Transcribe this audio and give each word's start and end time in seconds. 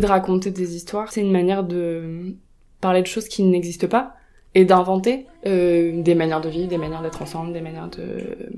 de 0.00 0.06
raconter 0.06 0.50
des 0.50 0.74
histoires, 0.74 1.12
c'est 1.12 1.20
une 1.20 1.32
manière 1.32 1.64
de 1.64 2.34
parler 2.80 3.02
de 3.02 3.06
choses 3.06 3.28
qui 3.28 3.42
n'existent 3.42 3.88
pas 3.88 4.14
et 4.54 4.64
d'inventer 4.64 5.26
euh, 5.46 6.02
des 6.02 6.14
manières 6.14 6.40
de 6.40 6.48
vivre, 6.48 6.68
des 6.68 6.78
manières 6.78 7.02
d'être 7.02 7.22
ensemble, 7.22 7.52
des 7.52 7.60
manières 7.60 7.88
de 7.88 8.50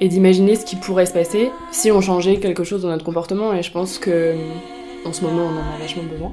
et 0.00 0.08
d'imaginer 0.08 0.54
ce 0.54 0.64
qui 0.64 0.76
pourrait 0.76 1.06
se 1.06 1.12
passer 1.12 1.50
si 1.72 1.90
on 1.90 2.00
changeait 2.00 2.38
quelque 2.38 2.62
chose 2.62 2.82
dans 2.82 2.88
notre 2.88 3.04
comportement. 3.04 3.52
Et 3.52 3.62
je 3.62 3.72
pense 3.72 3.98
que 3.98 4.36
en 5.04 5.12
ce 5.12 5.24
moment, 5.24 5.42
on 5.42 5.56
en 5.56 5.74
a 5.74 5.78
vachement 5.78 6.04
besoin. 6.04 6.32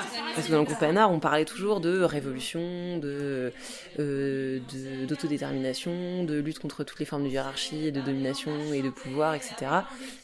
dans 0.51 0.59
le 0.59 0.65
groupe 0.65 0.81
Anard, 0.83 1.11
on 1.11 1.19
parlait 1.19 1.45
toujours 1.45 1.79
de 1.79 2.01
révolution, 2.01 2.97
de 2.97 3.51
euh, 3.99 4.59
d'autodétermination, 5.07 6.23
de, 6.23 6.39
lutte 6.39 6.59
contre 6.59 6.83
toutes 6.83 6.99
les 6.99 7.05
formes 7.05 7.23
de 7.23 7.29
hiérarchie, 7.29 7.91
de 7.91 8.01
domination 8.01 8.51
et 8.73 8.81
de 8.81 8.89
pouvoir, 8.89 9.33
etc. 9.33 9.53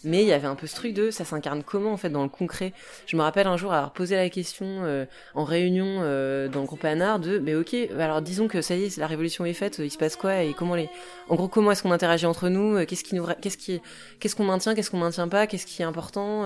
Mais 0.04 0.22
il 0.22 0.28
y 0.28 0.34
avait 0.34 0.48
un 0.48 0.56
peu 0.56 0.68
ce 0.68 0.76
truc 0.76 0.94
de 0.94 1.12
ça 1.12 1.26
s'incarne 1.26 1.64
comment 1.64 1.92
en 1.92 1.98
fait 1.98 2.10
dans 2.10 2.24
le 2.24 2.30
concret? 2.30 2.74
Je 3.08 3.18
me 3.18 3.22
rappelle 3.22 3.48
un 3.48 3.58
jour 3.58 3.74
avoir 3.74 3.94
posé 3.94 4.16
la 4.16 4.30
question 4.30 4.66
euh, 4.84 5.06
en 5.34 5.44
réunion 5.44 6.00
euh, 6.02 6.48
dans 6.48 6.62
le 6.62 6.68
groupe 6.68 6.86
Anard 6.86 7.20
de 7.20 7.40
mais 7.40 7.56
ok, 7.56 7.76
alors 8.00 8.22
disons 8.22 8.48
que 8.48 8.62
ça 8.62 8.76
y 8.76 8.84
est, 8.84 8.98
la 8.98 9.08
révolution 9.08 9.46
est 9.46 9.54
faite, 9.54 9.80
il 9.80 9.92
se 9.92 9.98
passe 9.98 10.16
quoi 10.16 10.44
et 10.44 10.54
comment 10.54 10.76
les, 10.76 10.90
en 11.30 11.36
gros 11.36 11.48
comment 11.48 11.72
est-ce 11.72 11.84
qu'on 11.84 11.92
interagit 11.92 12.26
entre 12.26 12.50
nous, 12.50 12.86
qu'est-ce 12.86 13.04
qui 13.04 13.16
nous, 13.16 13.26
qu'est-ce 13.42 13.58
qui, 13.58 13.82
qu'est-ce 14.20 14.36
qu'on 14.36 14.46
maintient, 14.46 14.76
qu'est-ce 14.76 14.92
qu'on 14.92 14.98
maintient 14.98 15.28
pas, 15.28 15.48
qu'est-ce 15.48 15.66
qui 15.66 15.82
est 15.82 15.86
important, 15.86 16.46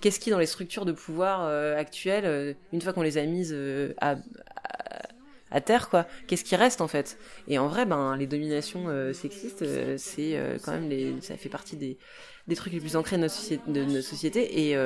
qu'est-ce 0.00 0.20
qui 0.20 0.30
dans 0.30 0.38
les 0.38 0.46
structures 0.46 0.84
de 0.84 0.92
pouvoir 0.92 1.46
actuelles, 1.76 2.56
une 2.72 2.80
fois 2.80 2.92
qu'on 2.92 3.02
les 3.02 3.18
a 3.18 3.21
mises 3.26 3.56
à, 4.00 4.16
à 5.52 5.60
terre 5.60 5.88
quoi 5.88 6.06
qu'est-ce 6.26 6.44
qui 6.44 6.56
reste 6.56 6.80
en 6.80 6.88
fait? 6.88 7.18
Et 7.46 7.58
en 7.58 7.68
vrai 7.68 7.86
ben 7.86 8.16
les 8.16 8.26
dominations 8.26 8.88
euh, 8.88 9.12
sexistes 9.12 9.62
euh, 9.62 9.96
c'est 9.98 10.36
euh, 10.36 10.58
quand 10.62 10.72
même 10.72 10.88
les 10.88 11.20
ça 11.20 11.36
fait 11.36 11.48
partie 11.48 11.76
des, 11.76 11.98
des 12.48 12.56
trucs 12.56 12.72
les 12.72 12.80
plus 12.80 12.96
ancrés 12.96 13.16
de 13.16 13.22
notre 13.22 13.34
société, 13.34 13.62
de 13.70 13.84
notre 13.84 14.06
société 14.06 14.68
et 14.68 14.76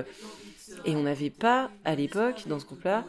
et 0.84 0.96
on 0.96 1.02
n'avait 1.04 1.30
pas 1.30 1.70
à 1.84 1.94
l'époque 1.94 2.42
dans 2.48 2.58
ce 2.58 2.64
groupe-là 2.66 3.04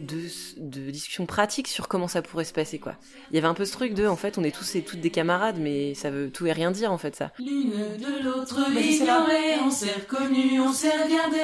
de, 0.00 0.16
de 0.56 0.90
discussion 0.90 1.26
pratique 1.26 1.68
sur 1.68 1.86
comment 1.86 2.08
ça 2.08 2.22
pourrait 2.22 2.46
se 2.46 2.54
passer 2.54 2.78
quoi. 2.78 2.96
Il 3.30 3.34
y 3.34 3.38
avait 3.38 3.46
un 3.46 3.54
peu 3.54 3.66
ce 3.66 3.72
truc 3.72 3.92
de 3.92 4.06
en 4.06 4.16
fait 4.16 4.38
on 4.38 4.44
est 4.44 4.54
tous 4.54 4.74
et 4.76 4.82
toutes 4.82 5.00
des 5.00 5.10
camarades 5.10 5.58
mais 5.60 5.94
ça 5.94 6.10
veut 6.10 6.30
tout 6.30 6.46
et 6.46 6.52
rien 6.52 6.70
dire 6.70 6.90
en 6.90 6.98
fait 6.98 7.14
ça. 7.14 7.30
L'une 7.38 7.70
de 7.70 8.24
l'autre 8.24 8.58
ignorée, 8.70 9.60
on 9.62 9.70
s'est 9.70 9.92
reconnus, 9.92 10.60
on 10.60 10.72
s'est 10.72 11.02
regardé. 11.04 11.38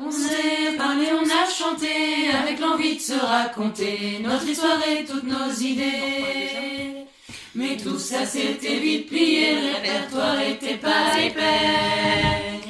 On 0.00 0.12
s'est 0.12 0.76
parlé, 0.76 1.06
on 1.12 1.24
a 1.24 1.50
chanté, 1.50 2.30
avec 2.30 2.60
l'envie 2.60 2.96
de 2.96 3.00
se 3.00 3.14
raconter 3.14 4.20
notre 4.22 4.46
histoire 4.48 4.80
et 4.88 5.04
toutes 5.04 5.24
nos 5.24 5.52
idées. 5.52 7.04
Mais 7.56 7.76
tout 7.76 7.98
ça 7.98 8.24
s'était 8.24 8.78
vite 8.78 9.08
plié, 9.08 9.54
le 9.54 9.74
répertoire 9.74 10.40
était 10.40 10.76
pas 10.76 11.18
épais. 11.20 12.60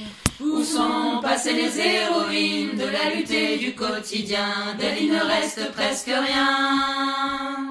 Où 0.41 0.65
sont 0.65 1.21
passées 1.21 1.53
les 1.53 1.79
héroïnes 1.79 2.79
de 2.79 2.87
la 2.87 3.15
lutte 3.15 3.31
et 3.31 3.59
du 3.59 3.75
quotidien? 3.75 4.75
D'elles 4.79 5.03
il 5.03 5.13
ne 5.13 5.21
reste 5.21 5.71
presque 5.73 6.07
rien. 6.07 7.68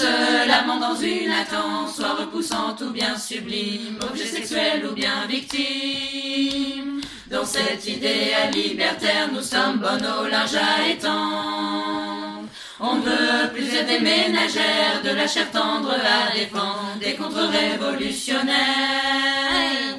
Se 0.00 0.48
lamente 0.48 0.80
dans 0.80 0.94
une 0.94 1.30
attente, 1.30 1.94
soit 1.94 2.14
repoussante 2.14 2.80
ou 2.80 2.90
bien 2.90 3.18
sublime, 3.18 3.98
objet 4.10 4.24
sexuel 4.24 4.86
ou 4.86 4.94
bien 4.94 5.26
victime. 5.28 7.02
Dans 7.30 7.44
cette 7.44 7.86
idéal 7.86 8.50
libertaire, 8.52 9.28
nous 9.32 9.42
sommes 9.42 9.78
bon 9.78 10.02
au 10.20 10.26
linge 10.26 10.54
à 10.54 10.88
étendre. 10.88 12.48
On 12.80 12.94
ne 12.96 13.02
veut 13.02 13.50
plus 13.52 13.74
être 13.74 13.88
des 13.88 14.00
ménagères, 14.00 15.02
de 15.04 15.10
la 15.10 15.26
chair 15.26 15.50
tendre 15.50 15.92
à 15.92 16.32
défendre, 16.34 16.96
des 16.98 17.14
contre-révolutionnaires. 17.14 19.98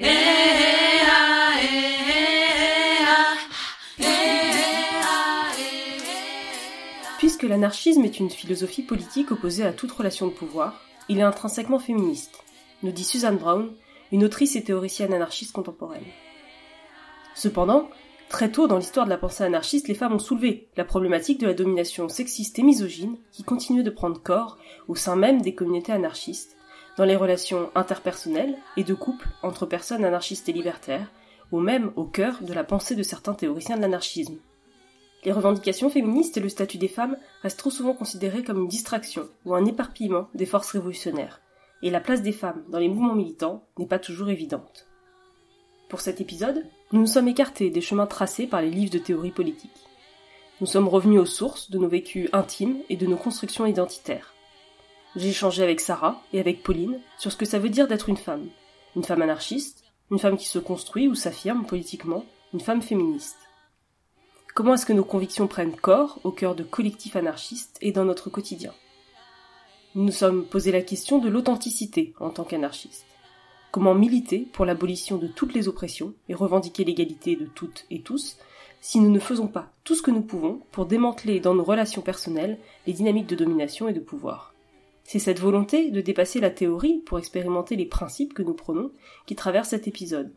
Et, 0.00 0.06
ah, 1.06 1.60
et, 1.60 1.99
que 7.40 7.46
l'anarchisme 7.46 8.04
est 8.04 8.20
une 8.20 8.28
philosophie 8.28 8.82
politique 8.82 9.30
opposée 9.30 9.64
à 9.64 9.72
toute 9.72 9.92
relation 9.92 10.26
de 10.26 10.32
pouvoir, 10.32 10.78
il 11.08 11.20
est 11.20 11.22
intrinsèquement 11.22 11.78
féministe, 11.78 12.44
nous 12.82 12.92
dit 12.92 13.02
Suzanne 13.02 13.38
Brown, 13.38 13.72
une 14.12 14.24
autrice 14.24 14.56
et 14.56 14.62
théoricienne 14.62 15.14
anarchiste 15.14 15.52
contemporaine. 15.52 16.04
Cependant, 17.34 17.88
très 18.28 18.52
tôt 18.52 18.66
dans 18.66 18.76
l'histoire 18.76 19.06
de 19.06 19.10
la 19.10 19.16
pensée 19.16 19.42
anarchiste, 19.42 19.88
les 19.88 19.94
femmes 19.94 20.12
ont 20.12 20.18
soulevé 20.18 20.68
la 20.76 20.84
problématique 20.84 21.40
de 21.40 21.46
la 21.46 21.54
domination 21.54 22.10
sexiste 22.10 22.58
et 22.58 22.62
misogyne 22.62 23.16
qui 23.32 23.42
continue 23.42 23.82
de 23.82 23.88
prendre 23.88 24.22
corps 24.22 24.58
au 24.86 24.94
sein 24.94 25.16
même 25.16 25.40
des 25.40 25.54
communautés 25.54 25.92
anarchistes, 25.92 26.58
dans 26.98 27.06
les 27.06 27.16
relations 27.16 27.70
interpersonnelles 27.74 28.58
et 28.76 28.84
de 28.84 28.92
couple 28.92 29.28
entre 29.42 29.64
personnes 29.64 30.04
anarchistes 30.04 30.50
et 30.50 30.52
libertaires, 30.52 31.10
ou 31.52 31.60
même 31.60 31.90
au 31.96 32.04
cœur 32.04 32.42
de 32.42 32.52
la 32.52 32.64
pensée 32.64 32.96
de 32.96 33.02
certains 33.02 33.32
théoriciens 33.32 33.78
de 33.78 33.80
l'anarchisme. 33.80 34.36
Les 35.24 35.32
revendications 35.32 35.90
féministes 35.90 36.36
et 36.38 36.40
le 36.40 36.48
statut 36.48 36.78
des 36.78 36.88
femmes 36.88 37.16
restent 37.42 37.58
trop 37.58 37.70
souvent 37.70 37.92
considérés 37.92 38.42
comme 38.42 38.62
une 38.62 38.68
distraction 38.68 39.28
ou 39.44 39.54
un 39.54 39.66
éparpillement 39.66 40.28
des 40.34 40.46
forces 40.46 40.72
révolutionnaires, 40.72 41.40
et 41.82 41.90
la 41.90 42.00
place 42.00 42.22
des 42.22 42.32
femmes 42.32 42.64
dans 42.68 42.78
les 42.78 42.88
mouvements 42.88 43.14
militants 43.14 43.64
n'est 43.78 43.86
pas 43.86 43.98
toujours 43.98 44.30
évidente. 44.30 44.86
Pour 45.90 46.00
cet 46.00 46.20
épisode, 46.20 46.66
nous 46.92 47.00
nous 47.00 47.06
sommes 47.06 47.28
écartés 47.28 47.68
des 47.68 47.80
chemins 47.80 48.06
tracés 48.06 48.46
par 48.46 48.62
les 48.62 48.70
livres 48.70 48.92
de 48.92 48.98
théorie 48.98 49.30
politique. 49.30 49.70
Nous 50.60 50.66
sommes 50.66 50.88
revenus 50.88 51.20
aux 51.20 51.26
sources 51.26 51.70
de 51.70 51.78
nos 51.78 51.88
vécus 51.88 52.28
intimes 52.32 52.78
et 52.88 52.96
de 52.96 53.06
nos 53.06 53.16
constructions 53.16 53.66
identitaires. 53.66 54.34
J'ai 55.16 55.30
échangé 55.30 55.62
avec 55.62 55.80
Sarah 55.80 56.22
et 56.32 56.40
avec 56.40 56.62
Pauline 56.62 57.00
sur 57.18 57.32
ce 57.32 57.36
que 57.36 57.44
ça 57.44 57.58
veut 57.58 57.68
dire 57.68 57.88
d'être 57.88 58.08
une 58.08 58.16
femme. 58.16 58.48
Une 58.94 59.04
femme 59.04 59.22
anarchiste, 59.22 59.84
une 60.10 60.18
femme 60.18 60.36
qui 60.36 60.48
se 60.48 60.58
construit 60.58 61.08
ou 61.08 61.14
s'affirme 61.14 61.66
politiquement, 61.66 62.24
une 62.54 62.60
femme 62.60 62.82
féministe. 62.82 63.49
Comment 64.54 64.74
est-ce 64.74 64.86
que 64.86 64.92
nos 64.92 65.04
convictions 65.04 65.46
prennent 65.46 65.76
corps 65.76 66.18
au 66.24 66.32
cœur 66.32 66.56
de 66.56 66.64
collectifs 66.64 67.14
anarchistes 67.14 67.78
et 67.80 67.92
dans 67.92 68.04
notre 68.04 68.30
quotidien? 68.30 68.74
Nous 69.94 70.04
nous 70.04 70.12
sommes 70.12 70.44
posé 70.44 70.72
la 70.72 70.82
question 70.82 71.18
de 71.18 71.28
l'authenticité 71.28 72.14
en 72.18 72.30
tant 72.30 72.42
qu'anarchistes. 72.42 73.06
Comment 73.70 73.94
militer 73.94 74.48
pour 74.52 74.64
l'abolition 74.64 75.18
de 75.18 75.28
toutes 75.28 75.54
les 75.54 75.68
oppressions 75.68 76.14
et 76.28 76.34
revendiquer 76.34 76.82
l'égalité 76.82 77.36
de 77.36 77.46
toutes 77.46 77.86
et 77.90 78.00
tous 78.00 78.38
si 78.80 78.98
nous 78.98 79.10
ne 79.10 79.20
faisons 79.20 79.46
pas 79.46 79.72
tout 79.84 79.94
ce 79.94 80.02
que 80.02 80.10
nous 80.10 80.22
pouvons 80.22 80.60
pour 80.72 80.86
démanteler 80.86 81.38
dans 81.38 81.54
nos 81.54 81.64
relations 81.64 82.02
personnelles 82.02 82.58
les 82.88 82.92
dynamiques 82.92 83.28
de 83.28 83.36
domination 83.36 83.88
et 83.88 83.92
de 83.92 84.00
pouvoir? 84.00 84.52
C'est 85.04 85.20
cette 85.20 85.40
volonté 85.40 85.92
de 85.92 86.00
dépasser 86.00 86.40
la 86.40 86.50
théorie 86.50 86.98
pour 87.06 87.20
expérimenter 87.20 87.76
les 87.76 87.86
principes 87.86 88.34
que 88.34 88.42
nous 88.42 88.54
prenons 88.54 88.90
qui 89.26 89.36
traverse 89.36 89.68
cet 89.68 89.86
épisode. 89.86 90.34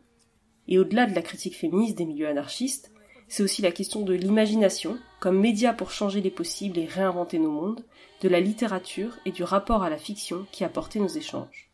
Et 0.68 0.78
au-delà 0.78 1.06
de 1.06 1.14
la 1.14 1.22
critique 1.22 1.56
féministe 1.56 1.98
des 1.98 2.06
milieux 2.06 2.28
anarchistes, 2.28 2.93
c'est 3.28 3.42
aussi 3.42 3.62
la 3.62 3.72
question 3.72 4.02
de 4.02 4.14
l'imagination 4.14 4.98
comme 5.20 5.40
média 5.40 5.72
pour 5.72 5.90
changer 5.90 6.20
les 6.20 6.30
possibles 6.30 6.78
et 6.78 6.86
réinventer 6.86 7.38
nos 7.38 7.50
mondes, 7.50 7.84
de 8.20 8.28
la 8.28 8.40
littérature 8.40 9.16
et 9.24 9.32
du 9.32 9.42
rapport 9.42 9.82
à 9.82 9.90
la 9.90 9.98
fiction 9.98 10.46
qui 10.52 10.64
a 10.64 10.68
porté 10.68 10.98
nos 11.00 11.08
échanges. 11.08 11.70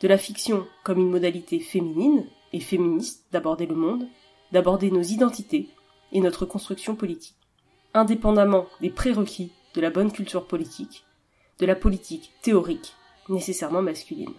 De 0.00 0.08
la 0.08 0.18
fiction 0.18 0.66
comme 0.84 0.98
une 0.98 1.10
modalité 1.10 1.60
féminine 1.60 2.26
et 2.52 2.60
féministe 2.60 3.26
d'aborder 3.32 3.66
le 3.66 3.74
monde, 3.74 4.06
d'aborder 4.52 4.90
nos 4.90 5.02
identités 5.02 5.68
et 6.12 6.20
notre 6.20 6.44
construction 6.44 6.94
politique, 6.94 7.36
indépendamment 7.94 8.66
des 8.80 8.90
prérequis 8.90 9.52
de 9.74 9.80
la 9.80 9.90
bonne 9.90 10.12
culture 10.12 10.46
politique, 10.46 11.04
de 11.58 11.66
la 11.66 11.74
politique 11.74 12.32
théorique 12.42 12.94
nécessairement 13.28 13.82
masculine. 13.82 14.34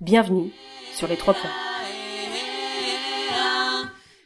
Bienvenue 0.00 0.52
sur 0.92 1.06
les 1.06 1.16
trois 1.16 1.34
points. 1.34 1.73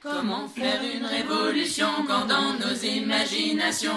Comment 0.01 0.47
faire 0.47 0.81
une 0.81 1.05
révolution 1.05 1.89
quand 2.07 2.27
dans 2.27 2.53
nos 2.53 2.75
imaginations, 2.85 3.91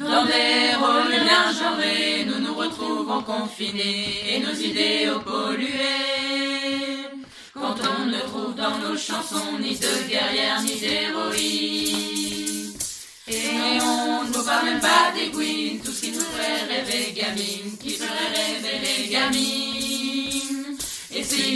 dans 0.00 0.24
des 0.24 0.74
rôles 0.80 1.12
bien 1.12 1.52
genrés, 1.52 2.24
nous 2.26 2.40
nous 2.40 2.54
retrouvons 2.54 3.22
confinés 3.22 4.34
et 4.34 4.40
nos 4.40 4.52
idéaux 4.52 5.20
pollués 5.20 5.68
Quand 7.54 7.76
on 8.00 8.06
ne 8.06 8.18
trouve 8.18 8.56
dans 8.56 8.78
nos 8.78 8.96
chansons 8.96 9.58
ni 9.60 9.76
de 9.76 10.08
guerrières 10.10 10.62
ni 10.62 10.74
d'héroïnes, 10.80 12.72
Et 13.28 13.80
on 13.80 14.24
ne 14.24 14.32
vaut 14.32 14.44
pas 14.44 14.64
même 14.64 14.80
pas 14.80 15.12
des 15.14 15.30
gouines, 15.30 15.78
tout 15.84 15.92
ce 15.92 16.00
qui 16.00 16.10
nous 16.10 16.20
ferait 16.20 16.64
rêver 16.68 17.12
gamine, 17.12 17.78
qui 17.80 17.90
ferait 17.90 18.32
rêver 18.34 18.80
les 18.82 19.08
gamines. 19.08 19.71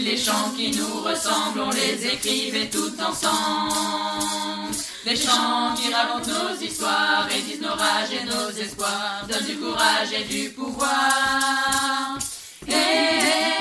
Les 0.04 0.16
chants 0.16 0.52
qui 0.56 0.70
nous 0.76 1.00
ressemblent, 1.00 1.60
on 1.60 1.70
les 1.70 2.06
écrivait 2.06 2.68
tout 2.68 2.92
ensemble. 3.00 4.74
Des 5.04 5.16
chants 5.16 5.74
qui 5.74 5.92
racontent 5.92 6.30
nos 6.30 6.60
histoires 6.60 7.26
et 7.34 7.40
disent 7.42 7.62
nos 7.62 7.74
rages 7.74 8.12
et 8.12 8.24
nos 8.24 8.50
espoirs, 8.50 9.26
donnent 9.28 9.46
du 9.46 9.56
courage 9.56 10.12
et 10.12 10.24
du 10.24 10.50
pouvoir. 10.50 12.18
Et, 12.68 12.72
et, 12.72 13.55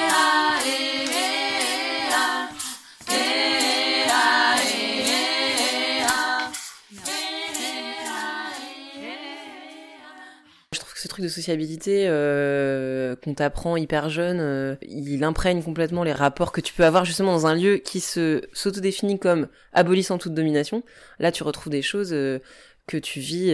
de 11.21 11.27
sociabilité 11.27 12.06
euh, 12.07 13.15
qu'on 13.15 13.33
t'apprend 13.33 13.77
hyper 13.77 14.09
jeune, 14.09 14.39
euh, 14.39 14.75
il 14.81 15.23
imprègne 15.23 15.62
complètement 15.63 16.03
les 16.03 16.13
rapports 16.13 16.51
que 16.51 16.62
tu 16.62 16.73
peux 16.73 16.85
avoir 16.85 17.06
justement 17.06 17.33
dans 17.33 17.47
un 17.47 17.56
lieu 17.56 17.77
qui 17.77 18.00
se 18.00 18.41
s'autodéfinit 18.53 19.19
comme 19.19 19.47
abolissant 19.73 20.17
toute 20.17 20.33
domination. 20.33 20.83
Là, 21.19 21.31
tu 21.31 21.44
retrouves 21.44 21.71
des 21.71 21.81
choses 21.81 22.12
euh, 22.13 22.39
que 22.88 22.97
tu 22.97 23.19
vis 23.19 23.50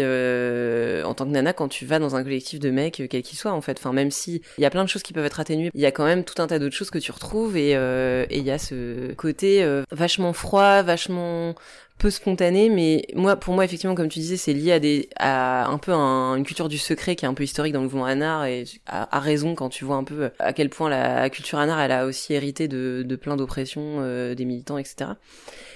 en 1.05 1.13
tant 1.13 1.25
que 1.25 1.31
nana 1.31 1.53
quand 1.53 1.69
tu 1.69 1.85
vas 1.85 1.99
dans 1.99 2.17
un 2.17 2.23
collectif 2.23 2.59
de 2.59 2.69
mecs, 2.69 3.01
quel 3.09 3.21
qu'il 3.21 3.37
soit 3.37 3.53
en 3.53 3.61
fait. 3.61 3.85
Même 3.85 4.11
si 4.11 4.41
il 4.57 4.61
y 4.61 4.65
a 4.65 4.69
plein 4.69 4.83
de 4.83 4.89
choses 4.89 5.03
qui 5.03 5.13
peuvent 5.13 5.25
être 5.25 5.39
atténuées, 5.39 5.71
il 5.73 5.79
y 5.79 5.85
a 5.85 5.91
quand 5.91 6.03
même 6.03 6.25
tout 6.25 6.41
un 6.41 6.47
tas 6.47 6.59
d'autres 6.59 6.75
choses 6.75 6.89
que 6.89 6.99
tu 6.99 7.13
retrouves 7.13 7.55
et 7.55 7.71
et 7.71 8.37
il 8.37 8.43
y 8.43 8.51
a 8.51 8.57
ce 8.57 9.13
côté 9.13 9.65
vachement 9.89 10.33
froid, 10.33 10.81
vachement 10.81 11.55
peu 12.01 12.09
spontané, 12.09 12.69
mais 12.69 13.06
moi, 13.13 13.36
pour 13.36 13.53
moi, 13.53 13.63
effectivement, 13.63 13.94
comme 13.94 14.09
tu 14.09 14.18
disais, 14.19 14.36
c'est 14.36 14.53
lié 14.53 14.71
à 14.71 14.80
des, 14.80 15.07
à 15.18 15.68
un 15.68 15.77
peu 15.77 15.92
un- 15.94 16.36
une 16.36 16.44
culture 16.44 16.68
du 16.68 16.80
secret 16.80 17.15
qui 17.15 17.25
est 17.25 17.27
un 17.27 17.36
peu 17.36 17.44
historique 17.44 17.74
dans 17.74 17.80
le 17.80 17.86
mouvement 17.86 18.06
Anar 18.06 18.45
et 18.45 18.63
à, 18.88 19.15
à 19.15 19.19
raison 19.19 19.53
quand 19.53 19.69
tu 19.69 19.86
vois 19.86 19.98
un 19.98 20.03
peu 20.03 20.31
à 20.39 20.51
quel 20.53 20.69
point 20.69 20.89
la 20.89 21.30
culture 21.30 21.59
Anar, 21.59 21.80
elle 21.80 21.92
a 21.92 22.06
aussi 22.07 22.33
hérité 22.33 22.68
de, 22.68 23.03
de 23.06 23.15
plein 23.15 23.36
d'oppressions 23.38 23.98
euh, 24.00 24.33
des 24.33 24.45
militants, 24.45 24.80
etc. 24.80 25.12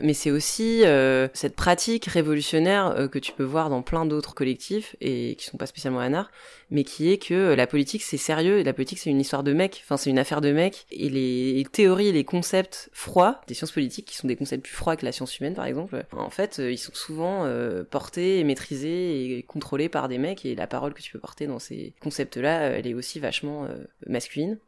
Mais 0.02 0.14
c'est 0.16 0.32
aussi 0.32 0.82
euh, 0.86 1.28
cette 1.34 1.56
pratique 1.56 2.06
révolutionnaire 2.06 2.96
euh, 2.98 3.08
que 3.08 3.20
tu 3.20 3.32
peux 3.32 3.44
voir 3.44 3.70
dans 3.70 3.84
plein 3.84 4.06
d'autres 4.06 4.34
collectifs 4.34 4.96
et 5.02 5.36
qui 5.38 5.46
sont 5.46 5.58
pas 5.58 5.68
spécialement 5.68 6.00
Anar, 6.00 6.32
mais 6.70 6.84
qui 6.84 7.12
est 7.12 7.18
que 7.18 7.54
la 7.54 7.68
politique 7.68 8.04
c'est 8.04 8.18
sérieux 8.18 8.60
et 8.60 8.64
la 8.64 8.74
politique 8.74 9.00
c'est 9.00 9.10
une 9.10 9.20
histoire 9.20 9.44
de 9.44 9.54
mecs, 9.54 9.82
enfin 9.84 9.98
c'est 9.98 10.10
une 10.10 10.20
affaire 10.20 10.42
de 10.42 10.52
mecs 10.52 10.86
et 10.92 11.10
les, 11.10 11.66
théories, 11.72 12.12
les 12.12 12.24
concepts 12.24 12.90
froids 12.94 13.42
des 13.48 13.54
sciences 13.54 13.72
politiques 13.72 14.06
qui 14.06 14.16
sont 14.16 14.28
des 14.28 14.36
concepts 14.36 14.64
plus 14.64 14.76
froids 14.76 14.96
que 14.96 15.06
la 15.06 15.12
science 15.12 15.38
humaine 15.40 15.54
par 15.54 15.66
exemple, 15.66 16.06
en 16.12 16.30
fait 16.30 16.60
euh, 16.60 16.72
ils 16.72 16.78
sont 16.78 16.94
souvent 16.94 17.46
euh, 17.46 17.84
portés 17.84 18.40
et 18.40 18.44
maîtrisés 18.44 19.38
et 19.38 19.44
contrôlés 19.44 19.90
par 19.90 20.08
des 20.08 20.18
mecs 20.18 20.46
et 20.46 20.56
la 20.56 20.68
parole 20.68 20.94
que 20.94 21.02
tu 21.02 21.12
peux 21.12 21.20
porter 21.20 21.48
dans 21.48 21.60
ces 21.60 21.94
concepts 22.02 22.38
là 22.38 22.70
elle 22.70 22.88
est 22.88 22.94
aussi 22.94 23.20
vachement 23.20 23.66
euh, 23.66 23.84
masculine. 24.08 24.60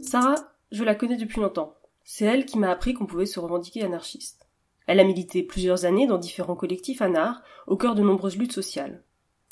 Sarah, 0.00 0.36
je 0.70 0.84
la 0.84 0.94
connais 0.94 1.16
depuis 1.16 1.40
longtemps. 1.40 1.74
C'est 2.04 2.24
elle 2.24 2.46
qui 2.46 2.58
m'a 2.58 2.70
appris 2.70 2.94
qu'on 2.94 3.06
pouvait 3.06 3.26
se 3.26 3.40
revendiquer 3.40 3.82
anarchiste. 3.82 4.46
Elle 4.86 5.00
a 5.00 5.04
milité 5.04 5.42
plusieurs 5.42 5.84
années 5.84 6.06
dans 6.06 6.18
différents 6.18 6.54
collectifs 6.54 7.02
anar, 7.02 7.42
au 7.66 7.76
cœur 7.76 7.96
de 7.96 8.02
nombreuses 8.02 8.36
luttes 8.36 8.52
sociales. 8.52 9.02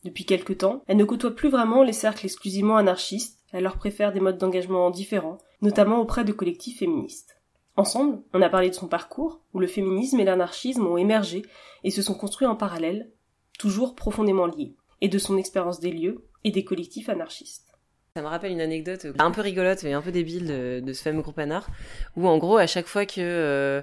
Depuis 0.04 0.26
quelque 0.26 0.52
temps, 0.52 0.82
elle 0.86 0.98
ne 0.98 1.04
côtoie 1.04 1.34
plus 1.34 1.48
vraiment 1.48 1.82
les 1.82 1.92
cercles 1.92 2.26
exclusivement 2.26 2.76
anarchistes, 2.76 3.40
elle 3.52 3.62
leur 3.62 3.78
préfère 3.78 4.12
des 4.12 4.20
modes 4.20 4.38
d'engagement 4.38 4.90
différents, 4.90 5.38
notamment 5.62 5.98
auprès 6.00 6.24
de 6.24 6.32
collectifs 6.32 6.80
féministes. 6.80 7.40
Ensemble, 7.76 8.22
on 8.32 8.42
a 8.42 8.48
parlé 8.48 8.68
de 8.68 8.74
son 8.74 8.86
parcours, 8.86 9.40
où 9.52 9.58
le 9.58 9.66
féminisme 9.66 10.20
et 10.20 10.24
l'anarchisme 10.24 10.86
ont 10.86 10.96
émergé 10.96 11.42
et 11.82 11.90
se 11.90 12.02
sont 12.02 12.14
construits 12.14 12.46
en 12.46 12.54
parallèle, 12.54 13.10
toujours 13.58 13.94
profondément 13.94 14.46
liés, 14.46 14.76
et 15.00 15.08
de 15.08 15.18
son 15.18 15.38
expérience 15.38 15.80
des 15.80 15.90
lieux 15.90 16.24
et 16.44 16.50
des 16.50 16.64
collectifs 16.64 17.08
anarchistes. 17.08 17.73
Ça 18.16 18.22
me 18.22 18.28
rappelle 18.28 18.52
une 18.52 18.60
anecdote 18.60 19.08
un 19.18 19.32
peu 19.32 19.40
rigolote 19.40 19.82
mais 19.82 19.92
un 19.92 20.00
peu 20.00 20.12
débile 20.12 20.46
de, 20.46 20.78
de 20.78 20.92
ce 20.92 21.02
fameux 21.02 21.20
groupe 21.20 21.36
Anar 21.40 21.66
où 22.14 22.28
en 22.28 22.38
gros 22.38 22.58
à 22.58 22.68
chaque 22.68 22.86
fois 22.86 23.06
que 23.06 23.14
euh, 23.18 23.82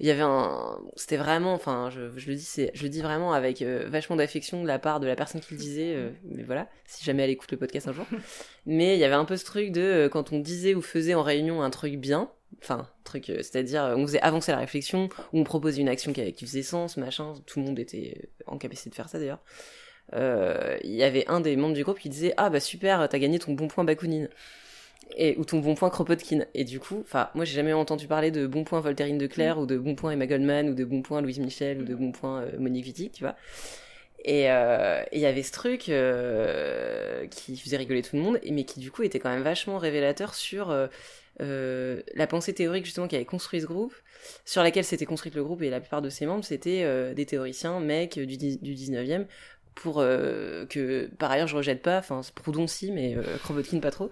il 0.00 0.06
y 0.06 0.10
avait 0.10 0.22
un 0.22 0.80
c'était 0.96 1.16
vraiment 1.16 1.52
enfin 1.54 1.88
je, 1.88 2.10
je 2.16 2.26
le 2.28 2.34
dis 2.34 2.42
c'est 2.42 2.72
je 2.74 2.82
le 2.82 2.88
dis 2.88 3.02
vraiment 3.02 3.32
avec 3.34 3.62
euh, 3.62 3.86
vachement 3.88 4.16
d'affection 4.16 4.64
de 4.64 4.66
la 4.66 4.80
part 4.80 4.98
de 4.98 5.06
la 5.06 5.14
personne 5.14 5.40
qui 5.40 5.54
le 5.54 5.60
disait 5.60 5.94
euh, 5.94 6.10
mais 6.24 6.42
voilà 6.42 6.66
si 6.86 7.04
jamais 7.04 7.22
elle 7.22 7.30
écoute 7.30 7.52
le 7.52 7.56
podcast 7.56 7.86
un 7.86 7.92
jour. 7.92 8.06
Mais 8.66 8.96
il 8.96 8.98
y 8.98 9.04
avait 9.04 9.14
un 9.14 9.24
peu 9.24 9.36
ce 9.36 9.44
truc 9.44 9.70
de 9.70 9.80
euh, 9.80 10.08
quand 10.08 10.32
on 10.32 10.40
disait 10.40 10.74
ou 10.74 10.82
faisait 10.82 11.14
en 11.14 11.22
réunion 11.22 11.62
un 11.62 11.70
truc 11.70 12.00
bien 12.00 12.32
enfin 12.60 12.88
truc 13.04 13.30
euh, 13.30 13.36
c'est-à-dire 13.36 13.84
euh, 13.84 13.94
on 13.96 14.08
faisait 14.08 14.20
avancer 14.22 14.50
la 14.50 14.58
réflexion 14.58 15.08
ou 15.32 15.38
on 15.38 15.44
proposait 15.44 15.80
une 15.82 15.88
action 15.88 16.12
qui, 16.12 16.32
qui 16.32 16.46
faisait 16.46 16.64
sens 16.64 16.96
machin 16.96 17.34
tout 17.46 17.60
le 17.60 17.66
monde 17.66 17.78
était 17.78 18.28
en 18.46 18.58
capacité 18.58 18.90
de 18.90 18.96
faire 18.96 19.08
ça 19.08 19.20
d'ailleurs. 19.20 19.38
euh, 19.38 19.87
il 20.14 20.94
y 20.94 21.02
avait 21.02 21.26
un 21.28 21.40
des 21.40 21.56
membres 21.56 21.74
du 21.74 21.84
groupe 21.84 21.98
qui 21.98 22.08
disait 22.08 22.34
ah 22.36 22.50
bah 22.50 22.60
super 22.60 23.08
t'as 23.08 23.18
gagné 23.18 23.38
ton 23.38 23.52
bon 23.52 23.68
point 23.68 23.84
Bakounine 23.84 24.28
et 25.16 25.36
ou 25.38 25.44
ton 25.44 25.58
bon 25.58 25.74
point 25.74 25.90
Kropotkin. 25.90 26.44
Et 26.54 26.64
du 26.64 26.80
coup 26.80 27.02
enfin 27.04 27.30
moi 27.34 27.44
j'ai 27.44 27.54
jamais 27.54 27.72
entendu 27.72 28.06
parler 28.06 28.30
de 28.30 28.46
bon 28.46 28.64
point 28.64 28.80
Voltairine 28.80 29.18
de 29.18 29.26
Clerc 29.26 29.58
ou 29.58 29.66
de 29.66 29.76
bon 29.76 29.94
point 29.94 30.12
Emma 30.12 30.26
Goldman 30.26 30.68
ou 30.70 30.74
de 30.74 30.84
bon 30.84 31.02
point 31.02 31.20
Louise 31.20 31.38
Michel 31.38 31.82
ou 31.82 31.84
de 31.84 31.94
bon 31.94 32.12
point 32.12 32.42
euh, 32.42 32.58
Monique 32.58 32.86
Wittig 32.86 33.12
tu 33.12 33.24
vois. 33.24 33.36
Et 34.24 34.50
euh, 34.50 35.02
et 35.12 35.18
il 35.18 35.20
y 35.20 35.26
avait 35.26 35.42
ce 35.42 35.52
truc 35.52 35.88
euh, 35.88 37.26
qui 37.28 37.56
faisait 37.56 37.76
rigoler 37.76 38.02
tout 38.02 38.16
le 38.16 38.22
monde 38.22 38.40
mais 38.50 38.64
qui 38.64 38.80
du 38.80 38.90
coup 38.90 39.02
était 39.02 39.18
quand 39.20 39.30
même 39.30 39.42
vachement 39.42 39.78
révélateur 39.78 40.34
sur 40.34 40.70
euh, 40.70 40.88
euh, 41.40 42.02
la 42.14 42.26
pensée 42.26 42.52
théorique 42.52 42.84
justement 42.84 43.06
qui 43.06 43.14
avait 43.14 43.24
construit 43.24 43.60
ce 43.60 43.66
groupe 43.66 43.94
sur 44.44 44.62
laquelle 44.64 44.84
s'était 44.84 45.06
construit 45.06 45.30
le 45.32 45.44
groupe 45.44 45.62
et 45.62 45.70
la 45.70 45.78
plupart 45.78 46.02
de 46.02 46.10
ses 46.10 46.26
membres 46.26 46.44
c'était 46.44 46.82
euh, 46.82 47.14
des 47.14 47.26
théoriciens 47.26 47.78
mecs 47.78 48.18
du, 48.18 48.36
du 48.36 48.74
19e 48.74 49.26
euh, 49.86 50.66
que 50.66 51.08
par 51.18 51.30
ailleurs 51.30 51.48
je 51.48 51.56
rejette 51.56 51.82
pas 51.82 51.98
enfin 51.98 52.20
Proudhon 52.34 52.66
si 52.66 52.92
mais 52.92 53.16
euh, 53.16 53.36
Kropotkin 53.42 53.80
pas 53.80 53.90
trop 53.90 54.10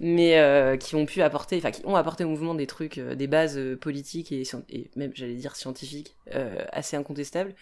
mais 0.00 0.38
euh, 0.38 0.76
qui 0.76 0.94
ont 0.94 1.06
pu 1.06 1.22
apporter 1.22 1.56
enfin 1.56 1.70
qui 1.70 1.82
ont 1.84 1.96
apporté 1.96 2.24
au 2.24 2.28
mouvement 2.28 2.54
des 2.54 2.66
trucs 2.66 2.98
euh, 2.98 3.14
des 3.14 3.26
bases 3.26 3.58
politiques 3.80 4.32
et, 4.32 4.44
même 4.96 5.12
j'allais 5.14 5.34
dire 5.34 5.56
scientifiques 5.56 6.16
assez 6.72 6.96
incontestables 6.96 7.54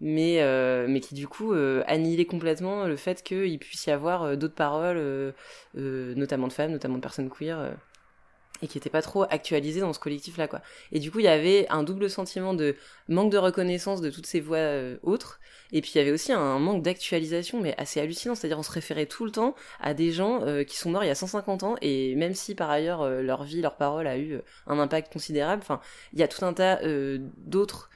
mais 0.00 0.40
mais 0.88 1.00
qui 1.00 1.14
du 1.14 1.28
coup 1.28 1.52
annihilaient 1.86 2.24
complètement 2.24 2.86
le 2.86 2.96
fait 2.96 3.22
qu'il 3.22 3.58
puisse 3.58 3.86
y 3.86 3.90
avoir 3.90 4.36
d'autres 4.36 4.54
paroles 4.54 5.34
notamment 5.74 6.48
de 6.48 6.52
femmes 6.52 6.72
notamment 6.72 6.96
de 6.96 7.02
personnes 7.02 7.30
queer 7.30 7.76
et 8.62 8.66
qui 8.68 8.78
n'étaient 8.78 8.90
pas 8.90 9.02
trop 9.02 9.24
actualisées 9.24 9.80
dans 9.80 9.92
ce 9.92 9.98
collectif 9.98 10.36
là 10.36 10.48
quoi. 10.48 10.60
Et 10.92 10.98
du 10.98 11.10
coup 11.10 11.18
il 11.20 11.24
y 11.24 11.28
avait 11.28 11.66
un 11.70 11.82
double 11.82 12.10
sentiment 12.10 12.54
de 12.54 12.76
manque 13.08 13.30
de 13.30 13.38
reconnaissance 13.38 14.00
de 14.00 14.10
toutes 14.10 14.26
ces 14.26 14.40
voix 14.40 14.58
euh, 14.58 14.96
autres 15.02 15.40
et 15.72 15.80
puis 15.80 15.92
il 15.94 15.98
y 15.98 16.00
avait 16.00 16.10
aussi 16.10 16.32
un 16.32 16.58
manque 16.58 16.82
d'actualisation, 16.82 17.60
mais 17.60 17.74
assez 17.78 18.00
hallucinant, 18.00 18.34
c'est-à-dire 18.34 18.58
on 18.58 18.64
se 18.64 18.72
référait 18.72 19.06
tout 19.06 19.24
le 19.24 19.30
temps 19.30 19.54
à 19.80 19.94
des 19.94 20.10
gens 20.10 20.42
euh, 20.42 20.64
qui 20.64 20.76
sont 20.76 20.90
morts 20.90 21.04
il 21.04 21.08
y 21.08 21.10
a 21.10 21.14
150 21.14 21.62
ans, 21.62 21.76
et 21.80 22.16
même 22.16 22.34
si 22.34 22.54
par 22.54 22.70
ailleurs 22.70 23.02
euh, 23.02 23.22
leur 23.22 23.44
vie, 23.44 23.60
leur 23.60 23.76
parole 23.76 24.06
a 24.08 24.18
eu 24.18 24.40
un 24.66 24.78
impact 24.80 25.12
considérable, 25.12 25.62
enfin 25.62 25.80
il 26.12 26.18
y 26.18 26.22
a 26.22 26.28
tout 26.28 26.44
un 26.44 26.52
tas 26.52 26.80
d'autres 27.36 27.90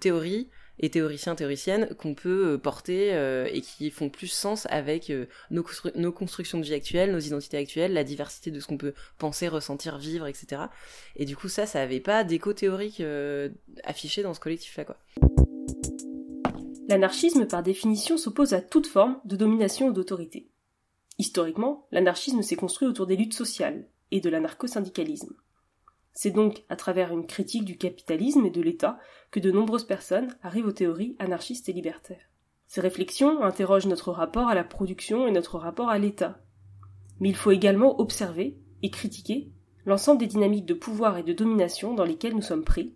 théories 0.00 0.48
et 0.78 0.90
théoriciens, 0.90 1.34
théoriciennes 1.34 1.94
qu'on 1.96 2.14
peut 2.14 2.52
euh, 2.52 2.58
porter 2.58 3.14
euh, 3.14 3.48
et 3.52 3.60
qui 3.60 3.90
font 3.90 4.08
plus 4.08 4.28
sens 4.28 4.66
avec 4.70 5.10
euh, 5.10 5.26
nos, 5.50 5.62
constru- 5.62 5.96
nos 5.96 6.12
constructions 6.12 6.58
de 6.58 6.64
vie 6.64 6.74
actuelles, 6.74 7.12
nos 7.12 7.18
identités 7.18 7.58
actuelles, 7.58 7.92
la 7.92 8.04
diversité 8.04 8.50
de 8.50 8.60
ce 8.60 8.66
qu'on 8.66 8.78
peut 8.78 8.94
penser, 9.18 9.48
ressentir, 9.48 9.98
vivre, 9.98 10.26
etc. 10.26 10.62
Et 11.16 11.24
du 11.24 11.36
coup 11.36 11.48
ça, 11.48 11.66
ça 11.66 11.80
avait 11.80 12.00
pas 12.00 12.24
d'écho 12.24 12.52
théorique 12.52 13.02
affiché 13.84 14.22
dans 14.22 14.34
ce 14.34 14.40
collectif-là. 14.40 14.84
L'anarchisme, 16.88 17.46
par 17.46 17.62
définition, 17.62 18.18
s'oppose 18.18 18.52
à 18.52 18.60
toute 18.60 18.86
forme 18.86 19.20
de 19.24 19.36
domination 19.36 19.88
ou 19.88 19.92
d'autorité. 19.92 20.48
Historiquement, 21.18 21.86
l'anarchisme 21.92 22.42
s'est 22.42 22.56
construit 22.56 22.88
autour 22.88 23.06
des 23.06 23.16
luttes 23.16 23.34
sociales 23.34 23.86
et 24.10 24.20
de 24.20 24.28
l'anarcho-syndicalisme. 24.28 25.34
C'est 26.12 26.30
donc 26.30 26.64
à 26.68 26.76
travers 26.76 27.12
une 27.12 27.26
critique 27.26 27.64
du 27.64 27.78
capitalisme 27.78 28.44
et 28.44 28.50
de 28.50 28.60
l'État 28.60 28.98
que 29.30 29.40
de 29.40 29.50
nombreuses 29.50 29.86
personnes 29.86 30.36
arrivent 30.42 30.66
aux 30.66 30.72
théories 30.72 31.16
anarchistes 31.18 31.68
et 31.68 31.72
libertaires. 31.72 32.28
Ces 32.66 32.80
réflexions 32.80 33.42
interrogent 33.42 33.86
notre 33.86 34.12
rapport 34.12 34.48
à 34.48 34.54
la 34.54 34.64
production 34.64 35.26
et 35.26 35.30
notre 35.30 35.58
rapport 35.58 35.88
à 35.88 35.98
l'État. 35.98 36.38
Mais 37.20 37.28
il 37.28 37.36
faut 37.36 37.50
également 37.50 38.00
observer 38.00 38.56
et 38.82 38.90
critiquer 38.90 39.50
l'ensemble 39.84 40.20
des 40.20 40.26
dynamiques 40.26 40.66
de 40.66 40.74
pouvoir 40.74 41.18
et 41.18 41.22
de 41.22 41.32
domination 41.32 41.94
dans 41.94 42.04
lesquelles 42.04 42.34
nous 42.34 42.42
sommes 42.42 42.64
pris, 42.64 42.94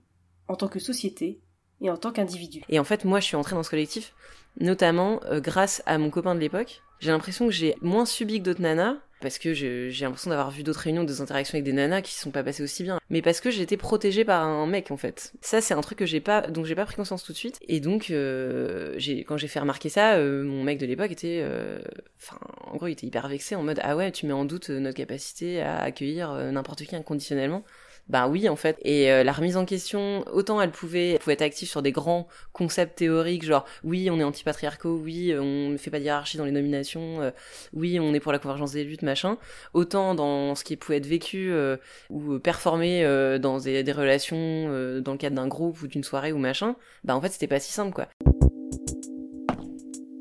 en 0.48 0.56
tant 0.56 0.68
que 0.68 0.78
société 0.78 1.40
et 1.80 1.90
en 1.90 1.96
tant 1.96 2.12
qu'individu. 2.12 2.62
Et 2.68 2.78
en 2.78 2.84
fait, 2.84 3.04
moi, 3.04 3.20
je 3.20 3.26
suis 3.26 3.36
entrée 3.36 3.54
dans 3.54 3.62
ce 3.62 3.70
collectif, 3.70 4.14
notamment 4.60 5.20
euh, 5.24 5.40
grâce 5.40 5.82
à 5.86 5.98
mon 5.98 6.10
copain 6.10 6.34
de 6.34 6.40
l'époque. 6.40 6.82
J'ai 7.00 7.10
l'impression 7.10 7.46
que 7.46 7.52
j'ai 7.52 7.74
moins 7.82 8.06
subi 8.06 8.38
que 8.38 8.44
d'autres 8.44 8.62
nanas, 8.62 8.96
parce 9.20 9.38
que 9.38 9.54
j'ai 9.54 9.90
l'impression 10.00 10.30
d'avoir 10.30 10.50
vu 10.50 10.62
d'autres 10.62 10.80
réunions, 10.80 11.04
des 11.04 11.20
interactions 11.20 11.54
avec 11.54 11.64
des 11.64 11.72
nanas 11.72 12.02
qui 12.02 12.12
se 12.12 12.22
sont 12.22 12.30
pas 12.30 12.42
passées 12.42 12.62
aussi 12.62 12.82
bien. 12.82 13.00
Mais 13.10 13.22
parce 13.22 13.40
que 13.40 13.50
été 13.60 13.76
protégée 13.76 14.24
par 14.24 14.42
un 14.42 14.66
mec, 14.66 14.90
en 14.90 14.96
fait. 14.96 15.32
Ça, 15.40 15.60
c'est 15.60 15.74
un 15.74 15.80
truc 15.80 15.98
que 15.98 16.06
j'ai 16.06 16.20
pas, 16.20 16.42
donc 16.42 16.66
j'ai 16.66 16.74
pas 16.74 16.84
pris 16.84 16.96
conscience 16.96 17.24
tout 17.24 17.32
de 17.32 17.36
suite. 17.36 17.58
Et 17.68 17.80
donc, 17.80 18.10
euh, 18.10 18.98
quand 19.26 19.36
j'ai 19.36 19.48
fait 19.48 19.60
remarquer 19.60 19.88
ça, 19.88 20.14
euh, 20.14 20.44
mon 20.44 20.62
mec 20.62 20.78
de 20.78 20.86
l'époque 20.86 21.10
était, 21.10 21.40
euh, 21.42 21.78
enfin, 22.20 22.38
en 22.64 22.76
gros, 22.76 22.86
il 22.86 22.92
était 22.92 23.06
hyper 23.06 23.28
vexé 23.28 23.54
en 23.54 23.62
mode, 23.62 23.80
ah 23.82 23.96
ouais, 23.96 24.12
tu 24.12 24.26
mets 24.26 24.32
en 24.32 24.44
doute 24.44 24.70
notre 24.70 24.96
capacité 24.96 25.60
à 25.62 25.80
accueillir 25.80 26.32
n'importe 26.52 26.84
qui 26.84 26.96
inconditionnellement. 26.96 27.64
Bah 28.08 28.28
oui 28.28 28.48
en 28.48 28.56
fait. 28.56 28.78
Et 28.82 29.10
euh, 29.10 29.24
la 29.24 29.32
remise 29.32 29.56
en 29.56 29.64
question, 29.64 30.24
autant 30.32 30.60
elle 30.60 30.70
pouvait, 30.70 31.10
elle 31.10 31.18
pouvait 31.18 31.34
être 31.34 31.42
active 31.42 31.68
sur 31.68 31.82
des 31.82 31.92
grands 31.92 32.28
concepts 32.52 32.98
théoriques, 32.98 33.44
genre 33.44 33.64
oui 33.84 34.08
on 34.10 34.20
est 34.20 34.24
anti-patriarcaux, 34.24 34.96
oui 34.96 35.34
on 35.38 35.70
ne 35.70 35.76
fait 35.76 35.90
pas 35.90 35.98
de 35.98 36.04
hiérarchie 36.04 36.36
dans 36.36 36.44
les 36.44 36.52
nominations, 36.52 37.20
euh, 37.20 37.30
oui 37.72 37.98
on 38.00 38.14
est 38.14 38.20
pour 38.20 38.32
la 38.32 38.38
convergence 38.38 38.72
des 38.72 38.84
luttes, 38.84 39.02
machin. 39.02 39.38
Autant 39.74 40.14
dans 40.14 40.54
ce 40.54 40.64
qui 40.64 40.76
pouvait 40.76 40.98
être 40.98 41.06
vécu 41.06 41.50
euh, 41.50 41.76
ou 42.10 42.38
performé 42.38 43.02
dans 43.40 43.58
des, 43.58 43.92
relations 43.92 45.00
dans 45.00 45.12
le 45.12 45.18
cadre 45.18 45.36
d'un 45.36 45.48
groupe 45.48 45.82
ou 45.82 45.88
d'une 45.88 46.04
soirée 46.04 46.32
ou 46.32 46.38
machin, 46.38 46.76
bah 47.04 47.16
en 47.16 47.20
fait 47.20 47.30
c'était 47.30 47.46
pas 47.46 47.60
si 47.60 47.72
simple 47.72 47.92
quoi. 47.92 48.08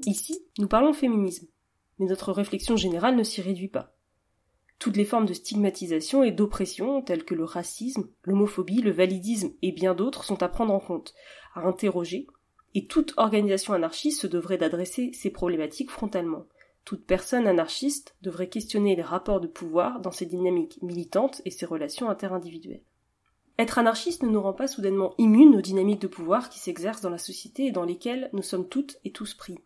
Ici, 0.05 0.39
nous 0.59 0.67
parlons 0.67 0.93
féminisme, 0.93 1.47
mais 1.99 2.05
notre 2.05 2.31
réflexion 2.31 2.77
générale 2.77 3.15
ne 3.15 3.23
s'y 3.23 3.41
réduit 3.41 3.67
pas. 3.67 3.95
Toutes 4.79 4.97
les 4.97 5.05
formes 5.05 5.25
de 5.25 5.33
stigmatisation 5.33 6.23
et 6.23 6.31
d'oppression, 6.31 7.01
telles 7.01 7.23
que 7.23 7.35
le 7.35 7.45
racisme, 7.45 8.07
l'homophobie, 8.23 8.81
le 8.81 8.91
validisme 8.91 9.53
et 9.61 9.71
bien 9.71 9.95
d'autres, 9.95 10.23
sont 10.23 10.43
à 10.43 10.49
prendre 10.49 10.73
en 10.73 10.79
compte, 10.79 11.13
à 11.53 11.61
interroger, 11.61 12.27
et 12.73 12.87
toute 12.87 13.13
organisation 13.15 13.73
anarchiste 13.73 14.21
se 14.21 14.27
devrait 14.27 14.57
d'adresser 14.57 15.11
ces 15.13 15.29
problématiques 15.29 15.91
frontalement. 15.91 16.45
Toute 16.83 17.05
personne 17.05 17.47
anarchiste 17.47 18.15
devrait 18.21 18.49
questionner 18.49 18.95
les 18.95 19.01
rapports 19.01 19.39
de 19.39 19.47
pouvoir 19.47 20.01
dans 20.01 20.11
ses 20.11 20.25
dynamiques 20.25 20.79
militantes 20.81 21.41
et 21.45 21.51
ses 21.51 21.65
relations 21.65 22.09
interindividuelles. 22.09 22.83
Être 23.57 23.79
anarchiste 23.79 24.23
ne 24.23 24.29
nous 24.29 24.41
rend 24.41 24.53
pas 24.53 24.67
soudainement 24.67 25.15
immunes 25.17 25.55
aux 25.55 25.61
dynamiques 25.61 26.01
de 26.01 26.07
pouvoir 26.07 26.49
qui 26.49 26.59
s'exercent 26.59 27.01
dans 27.01 27.09
la 27.09 27.17
société 27.17 27.67
et 27.67 27.71
dans 27.71 27.85
lesquelles 27.85 28.29
nous 28.33 28.43
sommes 28.43 28.67
toutes 28.67 28.97
et 29.05 29.11
tous 29.11 29.33
pris. 29.33 29.57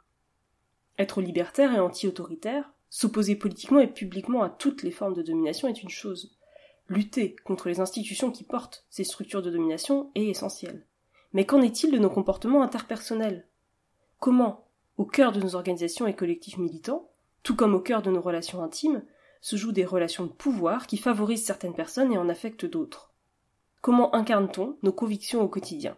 Être 1.00 1.22
libertaire 1.22 1.74
et 1.74 1.80
anti-autoritaire, 1.80 2.72
S'opposer 2.89 3.36
politiquement 3.36 3.79
et 3.79 3.88
publiquement 3.88 4.41
à 4.41 4.50
toutes 4.50 4.84
les 4.84 4.91
formes 4.91 5.13
de 5.13 5.22
domination 5.22 5.67
est 5.67 5.84
une 5.84 5.89
chose. 5.89 6.36
Lutter 6.88 7.36
contre 7.46 7.69
les 7.69 7.79
institutions 7.79 8.31
qui 8.31 8.43
portent 8.43 8.86
ces 8.89 9.03
structures 9.03 9.43
de 9.43 9.51
domination 9.51 10.12
est 10.15 10.25
essentiel. 10.25 10.86
Mais 11.34 11.46
qu'en 11.46 11.62
est-il 11.62 11.91
de 11.91 12.00
nos 12.00 12.10
comportements 12.10 12.63
interpersonnels? 12.63 13.48
Comment, 14.19 14.65
au 14.98 15.05
cœur 15.05 15.31
de 15.31 15.39
nos 15.39 15.55
organisations 15.55 16.08
et 16.08 16.15
collectifs 16.15 16.58
militants, 16.58 17.12
tout 17.43 17.55
comme 17.55 17.75
au 17.75 17.79
cœur 17.79 18.01
de 18.01 18.10
nos 18.10 18.22
relations 18.22 18.63
intimes, 18.63 19.03
se 19.39 19.55
jouent 19.55 19.72
des 19.72 19.86
relations 19.86 20.25
de 20.25 20.31
pouvoir 20.31 20.88
qui 20.88 20.98
favorisent 20.98 21.46
certaines 21.46 21.75
personnes 21.75 22.12
et 22.12 22.17
en 22.17 22.27
affectent 22.27 22.65
d'autres? 22.65 23.13
Comment 23.81 24.13
incarne-t-on 24.15 24.77
nos 24.81 24.91
convictions 24.91 25.41
au 25.41 25.48
quotidien? 25.48 25.96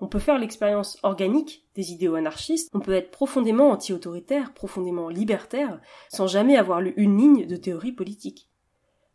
On 0.00 0.08
peut 0.08 0.18
faire 0.18 0.38
l'expérience 0.38 0.98
organique 1.02 1.64
des 1.74 1.92
idéaux 1.92 2.14
anarchistes, 2.14 2.70
on 2.74 2.80
peut 2.80 2.92
être 2.92 3.10
profondément 3.10 3.70
anti-autoritaire, 3.70 4.52
profondément 4.52 5.08
libertaire, 5.08 5.80
sans 6.08 6.26
jamais 6.26 6.56
avoir 6.56 6.80
lu 6.80 6.94
une 6.96 7.18
ligne 7.18 7.46
de 7.46 7.56
théorie 7.56 7.92
politique. 7.92 8.48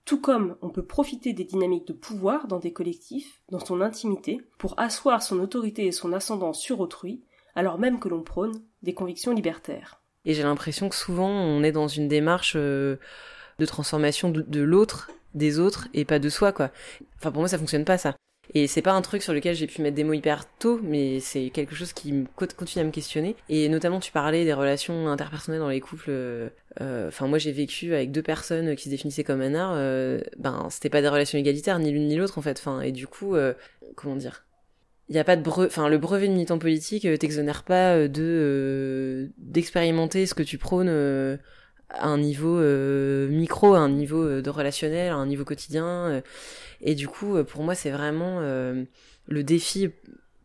Tout 0.06 0.20
comme 0.20 0.56
on 0.62 0.70
peut 0.70 0.86
profiter 0.86 1.34
des 1.34 1.44
dynamiques 1.44 1.88
de 1.88 1.94
pouvoir 1.94 2.48
dans 2.48 2.60
des 2.60 2.74
collectifs, 2.74 3.42
dans 3.50 3.60
son 3.60 3.82
intimité, 3.82 4.42
pour 4.58 4.74
asseoir 4.80 5.22
son 5.22 5.40
autorité 5.40 5.86
et 5.86 5.92
son 5.92 6.14
ascendant 6.14 6.54
sur 6.54 6.80
autrui, 6.80 7.22
alors 7.56 7.78
même 7.78 8.00
que 8.00 8.10
l'on 8.10 8.24
prône 8.24 8.62
des 8.82 8.94
convictions 8.94 9.34
libertaires. 9.34 10.02
Et 10.26 10.34
j'ai 10.34 10.44
l'impression 10.44 10.90
que 10.90 10.96
souvent 10.96 11.30
on 11.30 11.64
est 11.64 11.72
dans 11.72 11.88
une 11.88 12.08
démarche 12.08 12.54
euh, 12.56 12.98
de 13.60 13.66
transformation 13.66 14.30
de, 14.30 14.62
l'autre, 14.62 15.12
des 15.34 15.60
autres, 15.60 15.88
et 15.94 16.06
pas 16.06 16.20
de 16.20 16.30
soi, 16.30 16.52
quoi. 16.52 16.72
Enfin, 17.18 17.32
pour 17.32 17.42
moi, 17.42 17.50
ça 17.50 17.58
fonctionne 17.58 17.86
pas, 17.86 17.98
ça. 17.98 18.16
Et 18.56 18.68
c'est 18.68 18.82
pas 18.82 18.94
un 18.94 19.01
truc 19.01 19.22
sur 19.22 19.34
lequel 19.34 19.56
j'ai 19.56 19.68
pu 19.68 19.82
mettre 19.82 19.96
des 19.96 20.03
mots 20.03 20.13
hyper 20.13 20.46
tôt, 20.58 20.79
mais 20.84 21.20
c'est 21.20 21.50
quelque 21.51 21.75
chose 21.75 21.94
qui 21.94 22.25
continue 22.36 22.84
à 22.84 22.86
me 22.86 22.91
questionner. 22.91 23.36
Et 23.48 23.70
notamment, 23.70 24.00
tu 24.00 24.12
parlais 24.12 24.44
des 24.44 24.53
relations 24.53 25.08
interpersonnelles 25.08 25.60
dans 25.60 25.70
les 25.70 25.82
couples. 25.82 26.10
Euh, 26.10 26.50
enfin, 27.08 27.27
moi, 27.27 27.38
j'ai 27.38 27.51
vécu 27.51 27.94
avec 27.94 28.12
deux 28.12 28.24
personnes 28.24 28.75
qui 28.75 28.86
se 28.86 28.89
définissaient 28.89 29.24
comme 29.24 29.41
un 29.41 29.53
art. 29.53 29.74
Euh, 29.75 30.20
ben, 30.38 30.68
c'était 30.72 30.89
pas 30.89 31.01
des 31.01 31.10
relations 31.10 31.38
égalitaires, 31.38 31.77
ni 31.77 31.91
l'une 31.91 32.08
ni 32.08 32.15
l'autre, 32.15 32.39
en 32.39 32.41
fait. 32.41 32.58
Enfin, 32.58 32.82
et 32.82 32.91
du 32.91 33.06
coup, 33.06 33.36
euh, 33.36 33.53
comment 33.96 34.15
dire? 34.15 34.46
Il 35.10 35.15
y 35.15 35.20
a 35.20 35.24
pas 35.24 35.36
de 35.36 35.41
brevet, 35.41 35.65
enfin 35.65 35.89
le 35.89 35.98
brevet 35.98 36.27
de 36.27 36.34
militant 36.34 36.60
politique 36.60 37.08
t'exonère 37.18 37.63
pas 37.63 38.08
de 38.08 39.32
d'expérimenter 39.39 40.27
ce 40.27 40.36
que 40.36 40.44
tu 40.44 40.60
prônes 40.60 41.39
à 41.89 42.08
un 42.08 42.17
niveau 42.17 42.60
micro, 43.29 43.74
à 43.74 43.79
un 43.79 43.89
niveau 43.89 44.41
de 44.41 44.50
relationnel, 44.50 45.12
à 45.12 45.15
un 45.15 45.25
niveau 45.25 45.46
quotidien. 45.46 46.22
Et 46.81 46.96
du 46.96 47.08
coup, 47.08 47.36
euh, 47.36 47.43
pour 47.43 47.63
moi, 47.63 47.75
c'est 47.75 47.91
vraiment 47.91 48.39
euh, 48.41 48.84
le 49.27 49.43
défi 49.43 49.89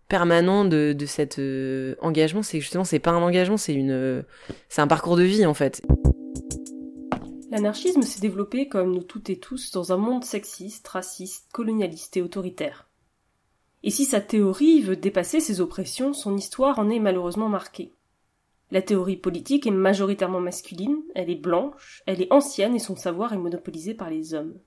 permanent 0.08 0.64
de, 0.64 0.92
de 0.92 1.06
cet 1.06 1.38
euh, 1.38 1.94
engagement, 2.00 2.42
c'est 2.42 2.60
justement, 2.60 2.84
c'est 2.84 2.98
pas 2.98 3.12
un 3.12 3.22
engagement, 3.22 3.56
c'est 3.56 3.74
une, 3.74 4.24
un 4.76 4.86
parcours 4.86 5.16
de 5.16 5.22
vie 5.22 5.46
en 5.46 5.54
fait. 5.54 5.82
L'anarchisme 7.50 8.02
s'est 8.02 8.20
développé 8.20 8.68
comme 8.68 8.92
nous 8.92 9.02
toutes 9.02 9.30
et 9.30 9.38
tous 9.38 9.70
dans 9.70 9.92
un 9.92 9.96
monde 9.96 10.24
sexiste, 10.24 10.86
raciste, 10.88 11.46
colonialiste 11.52 12.16
et 12.16 12.22
autoritaire. 12.22 12.88
Et 13.82 13.90
si 13.90 14.04
sa 14.04 14.20
théorie 14.20 14.80
veut 14.82 14.96
dépasser 14.96 15.40
ces 15.40 15.60
oppressions, 15.60 16.12
son 16.12 16.36
histoire 16.36 16.78
en 16.78 16.90
est 16.90 16.98
malheureusement 16.98 17.48
marquée. 17.48 17.92
La 18.70 18.82
théorie 18.82 19.16
politique 19.16 19.66
est 19.66 19.70
majoritairement 19.70 20.40
masculine, 20.40 21.02
elle 21.14 21.30
est 21.30 21.34
blanche, 21.34 22.02
elle 22.06 22.22
est 22.22 22.32
ancienne 22.32 22.74
et 22.74 22.80
son 22.80 22.96
savoir 22.96 23.32
est 23.32 23.38
monopolisé 23.38 23.94
par 23.94 24.10
les 24.10 24.34
hommes. 24.34 24.58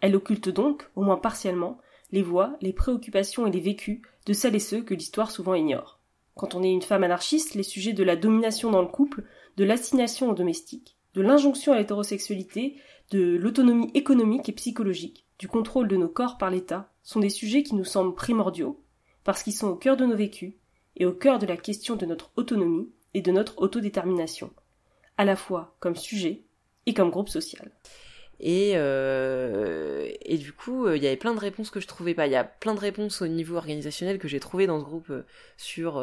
Elle 0.00 0.16
occulte 0.16 0.48
donc, 0.48 0.88
au 0.94 1.02
moins 1.02 1.16
partiellement, 1.16 1.78
les 2.12 2.22
voix, 2.22 2.56
les 2.60 2.72
préoccupations 2.72 3.46
et 3.46 3.50
les 3.50 3.60
vécus 3.60 4.00
de 4.26 4.32
celles 4.32 4.54
et 4.54 4.60
ceux 4.60 4.82
que 4.82 4.94
l'histoire 4.94 5.30
souvent 5.30 5.54
ignore. 5.54 6.00
Quand 6.34 6.54
on 6.54 6.62
est 6.62 6.70
une 6.70 6.82
femme 6.82 7.04
anarchiste, 7.04 7.54
les 7.54 7.62
sujets 7.62 7.92
de 7.92 8.04
la 8.04 8.16
domination 8.16 8.70
dans 8.70 8.82
le 8.82 8.88
couple, 8.88 9.24
de 9.56 9.64
l'assignation 9.64 10.30
au 10.30 10.34
domestique, 10.34 10.96
de 11.14 11.22
l'injonction 11.22 11.72
à 11.72 11.78
l'hétérosexualité, 11.78 12.76
de 13.10 13.36
l'autonomie 13.36 13.90
économique 13.94 14.48
et 14.48 14.52
psychologique, 14.52 15.26
du 15.38 15.48
contrôle 15.48 15.88
de 15.88 15.96
nos 15.96 16.08
corps 16.08 16.38
par 16.38 16.50
l'État, 16.50 16.92
sont 17.02 17.20
des 17.20 17.30
sujets 17.30 17.62
qui 17.62 17.74
nous 17.74 17.84
semblent 17.84 18.14
primordiaux, 18.14 18.80
parce 19.24 19.42
qu'ils 19.42 19.54
sont 19.54 19.68
au 19.68 19.74
cœur 19.74 19.96
de 19.96 20.06
nos 20.06 20.16
vécus, 20.16 20.54
et 20.96 21.06
au 21.06 21.12
cœur 21.12 21.38
de 21.38 21.46
la 21.46 21.56
question 21.56 21.96
de 21.96 22.06
notre 22.06 22.30
autonomie 22.36 22.90
et 23.14 23.22
de 23.22 23.32
notre 23.32 23.58
autodétermination, 23.58 24.52
à 25.16 25.24
la 25.24 25.36
fois 25.36 25.76
comme 25.80 25.96
sujet 25.96 26.42
et 26.86 26.94
comme 26.94 27.10
groupe 27.10 27.28
social. 27.28 27.70
Et, 28.40 28.72
euh, 28.76 30.08
et 30.22 30.38
du 30.38 30.52
coup, 30.52 30.86
euh, 30.86 30.96
il 30.96 31.02
y 31.02 31.06
avait 31.08 31.16
plein 31.16 31.34
de 31.34 31.40
réponses 31.40 31.70
que 31.70 31.80
je 31.80 31.88
trouvais 31.88 32.14
pas. 32.14 32.26
Il 32.26 32.32
y 32.32 32.36
a 32.36 32.44
plein 32.44 32.74
de 32.74 32.78
réponses 32.78 33.20
au 33.20 33.26
niveau 33.26 33.56
organisationnel 33.56 34.18
que 34.18 34.28
j'ai 34.28 34.38
trouvé 34.38 34.66
dans 34.68 34.78
ce 34.78 34.84
groupe 34.84 35.10
euh, 35.10 35.22
sur 35.56 36.00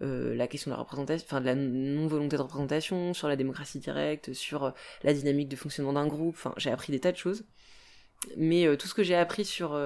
la 0.00 0.46
question 0.46 0.70
de 0.70 0.76
la 0.76 0.80
représentation, 0.80 1.26
enfin 1.26 1.40
de 1.40 1.46
la 1.46 1.54
non-volonté 1.54 2.36
de 2.36 2.42
représentation, 2.42 3.14
sur 3.14 3.28
la 3.28 3.36
démocratie 3.36 3.78
directe, 3.78 4.34
sur 4.34 4.74
la 5.02 5.14
dynamique 5.14 5.48
de 5.48 5.56
fonctionnement 5.56 5.94
d'un 5.94 6.06
groupe. 6.06 6.34
Enfin, 6.36 6.52
j'ai 6.58 6.70
appris 6.70 6.92
des 6.92 7.00
tas 7.00 7.12
de 7.12 7.16
choses. 7.16 7.44
Mais 8.36 8.76
tout 8.76 8.88
ce 8.88 8.94
que 8.94 9.02
j'ai 9.02 9.14
appris 9.14 9.44
sur 9.44 9.78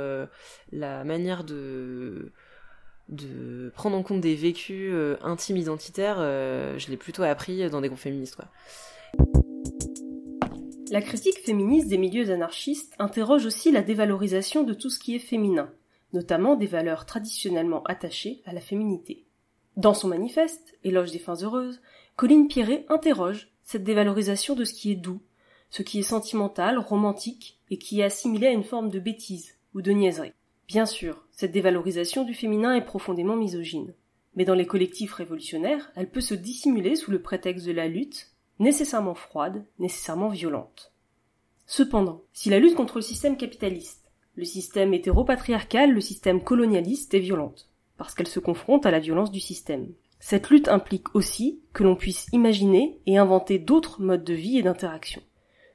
la 0.73 1.05
manière 1.05 1.45
de 1.45 2.33
de 3.11 3.73
prendre 3.75 3.97
en 3.97 4.03
compte 4.03 4.21
des 4.21 4.35
vécus 4.35 4.95
intimes 5.23 5.57
identitaires, 5.57 6.19
je 6.19 6.91
l'ai 6.91 6.97
plutôt 6.97 7.23
appris 7.23 7.69
dans 7.69 7.81
des 7.81 7.89
groupes 7.89 8.01
féministes. 8.01 8.37
Quoi. 8.37 8.47
La 10.91 11.03
critique 11.03 11.39
féministe 11.45 11.87
des 11.87 11.99
milieux 11.99 12.31
anarchistes 12.31 12.95
interroge 12.99 13.47
aussi 13.47 13.71
la 13.71 13.83
dévalorisation 13.83 14.65
de 14.65 14.75
tout 14.75 14.91
ce 14.91 14.99
qui 14.99 15.15
est 15.15 15.21
féminin, 15.21 15.73
notamment 16.13 16.57
des 16.57 16.67
valeurs 16.67 17.07
traditionnellement 17.07 17.85
attachées 17.85 18.43
à 18.45 18.53
la 18.53 18.61
féminité. 18.61 19.25
Dans 19.77 19.95
son 19.95 20.09
manifeste, 20.09 20.77
Éloge 20.83 21.13
des 21.13 21.21
fins 21.21 21.43
heureuses, 21.43 21.81
Colline 22.17 22.49
Pierret 22.49 22.87
interroge 22.89 23.53
cette 23.63 23.85
dévalorisation 23.85 24.57
de 24.57 24.65
ce 24.65 24.73
qui 24.73 24.91
est 24.91 24.97
doux, 24.97 25.21
ce 25.71 25.83
qui 25.83 26.01
est 26.01 26.03
sentimental, 26.03 26.77
romantique, 26.77 27.61
et 27.71 27.79
qui 27.79 28.01
est 28.01 28.05
assimilé 28.05 28.49
à 28.49 28.53
une 28.53 28.65
forme 28.65 28.91
de 28.91 28.99
bêtise 28.99 29.55
ou 29.75 29.83
de 29.83 29.93
niaiserie. 29.93 30.33
Bien 30.71 30.87
sûr, 30.87 31.25
cette 31.33 31.51
dévalorisation 31.51 32.23
du 32.23 32.33
féminin 32.33 32.77
est 32.77 32.85
profondément 32.85 33.35
misogyne. 33.35 33.93
Mais 34.37 34.45
dans 34.45 34.55
les 34.55 34.69
collectifs 34.69 35.15
révolutionnaires, 35.15 35.91
elle 35.97 36.09
peut 36.09 36.21
se 36.21 36.35
dissimuler 36.35 36.95
sous 36.95 37.11
le 37.11 37.21
prétexte 37.21 37.67
de 37.67 37.73
la 37.73 37.89
lutte 37.89 38.31
nécessairement 38.61 39.17
froide, 39.17 39.65
nécessairement 39.81 40.29
violente. 40.29 40.93
Cependant, 41.67 42.23
si 42.33 42.51
la 42.51 42.61
lutte 42.61 42.77
contre 42.77 42.99
le 42.99 43.03
système 43.03 43.37
capitaliste, 43.37 44.13
le 44.37 44.45
système 44.45 44.95
hétéropatriarcal, 44.95 45.91
le 45.91 46.01
système 46.01 46.41
colonialiste 46.41 47.15
est 47.15 47.19
violente, 47.19 47.69
parce 47.97 48.15
qu'elle 48.15 48.29
se 48.29 48.39
confronte 48.39 48.87
à 48.87 48.93
la 48.93 49.01
violence 49.01 49.33
du 49.33 49.41
système. 49.41 49.89
Cette 50.21 50.51
lutte 50.51 50.69
implique 50.69 51.17
aussi 51.17 51.63
que 51.73 51.83
l'on 51.83 51.97
puisse 51.97 52.29
imaginer 52.33 53.01
et 53.07 53.19
inventer 53.19 53.59
d'autres 53.59 54.01
modes 54.01 54.23
de 54.23 54.35
vie 54.35 54.59
et 54.59 54.63
d'interaction, 54.63 55.21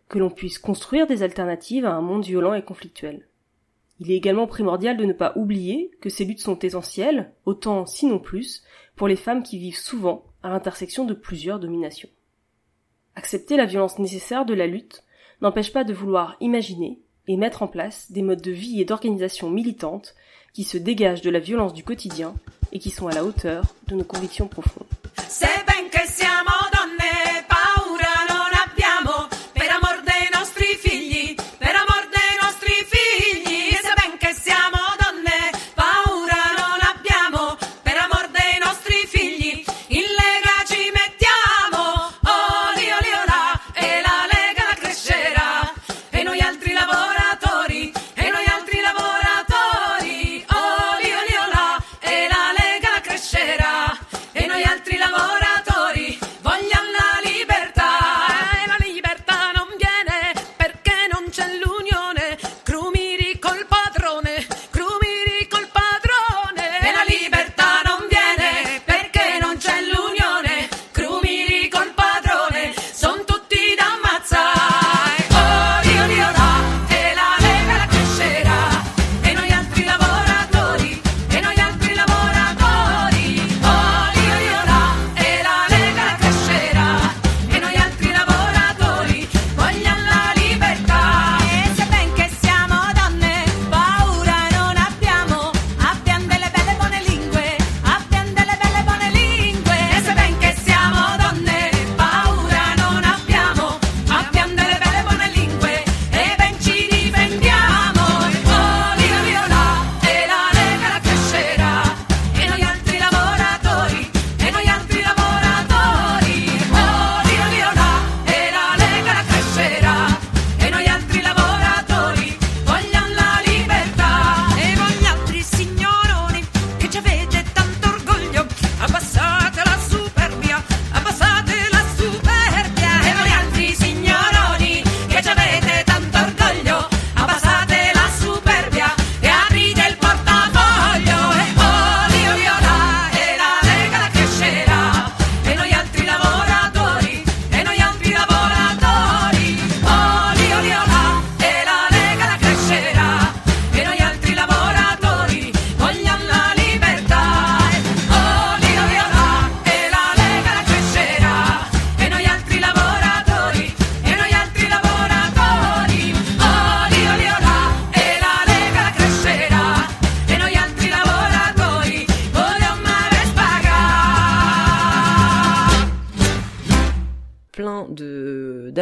que 0.07 0.19
l'on 0.19 0.29
puisse 0.29 0.57
construire 0.57 1.05
des 1.05 1.21
alternatives 1.21 1.83
à 1.83 1.95
un 1.95 2.01
monde 2.01 2.23
violent 2.23 2.53
et 2.53 2.63
conflictuel. 2.63 3.27
Il 3.99 4.11
est 4.11 4.15
également 4.15 4.47
primordial 4.47 4.97
de 4.97 5.05
ne 5.05 5.13
pas 5.13 5.33
oublier 5.35 5.91
que 6.01 6.09
ces 6.09 6.25
luttes 6.25 6.41
sont 6.41 6.59
essentielles, 6.59 7.31
autant 7.45 7.85
sinon 7.85 8.19
plus, 8.19 8.63
pour 8.95 9.07
les 9.07 9.15
femmes 9.15 9.43
qui 9.43 9.57
vivent 9.57 9.77
souvent 9.77 10.25
à 10.43 10.49
l'intersection 10.49 11.05
de 11.05 11.13
plusieurs 11.13 11.59
dominations. 11.59 12.09
Accepter 13.15 13.55
la 13.55 13.65
violence 13.65 13.97
nécessaire 13.99 14.45
de 14.45 14.53
la 14.53 14.67
lutte 14.67 15.03
n'empêche 15.41 15.71
pas 15.71 15.83
de 15.83 15.93
vouloir 15.93 16.35
imaginer 16.41 16.99
et 17.27 17.37
mettre 17.37 17.63
en 17.63 17.67
place 17.67 18.11
des 18.11 18.21
modes 18.21 18.41
de 18.41 18.51
vie 18.51 18.81
et 18.81 18.85
d'organisation 18.85 19.49
militantes 19.49 20.15
qui 20.53 20.63
se 20.63 20.77
dégagent 20.77 21.21
de 21.21 21.29
la 21.29 21.39
violence 21.39 21.73
du 21.73 21.83
quotidien 21.83 22.35
et 22.71 22.79
qui 22.79 22.91
sont 22.91 23.07
à 23.07 23.13
la 23.13 23.23
hauteur 23.23 23.63
de 23.87 23.95
nos 23.95 24.03
convictions 24.03 24.47
profondes. 24.47 24.85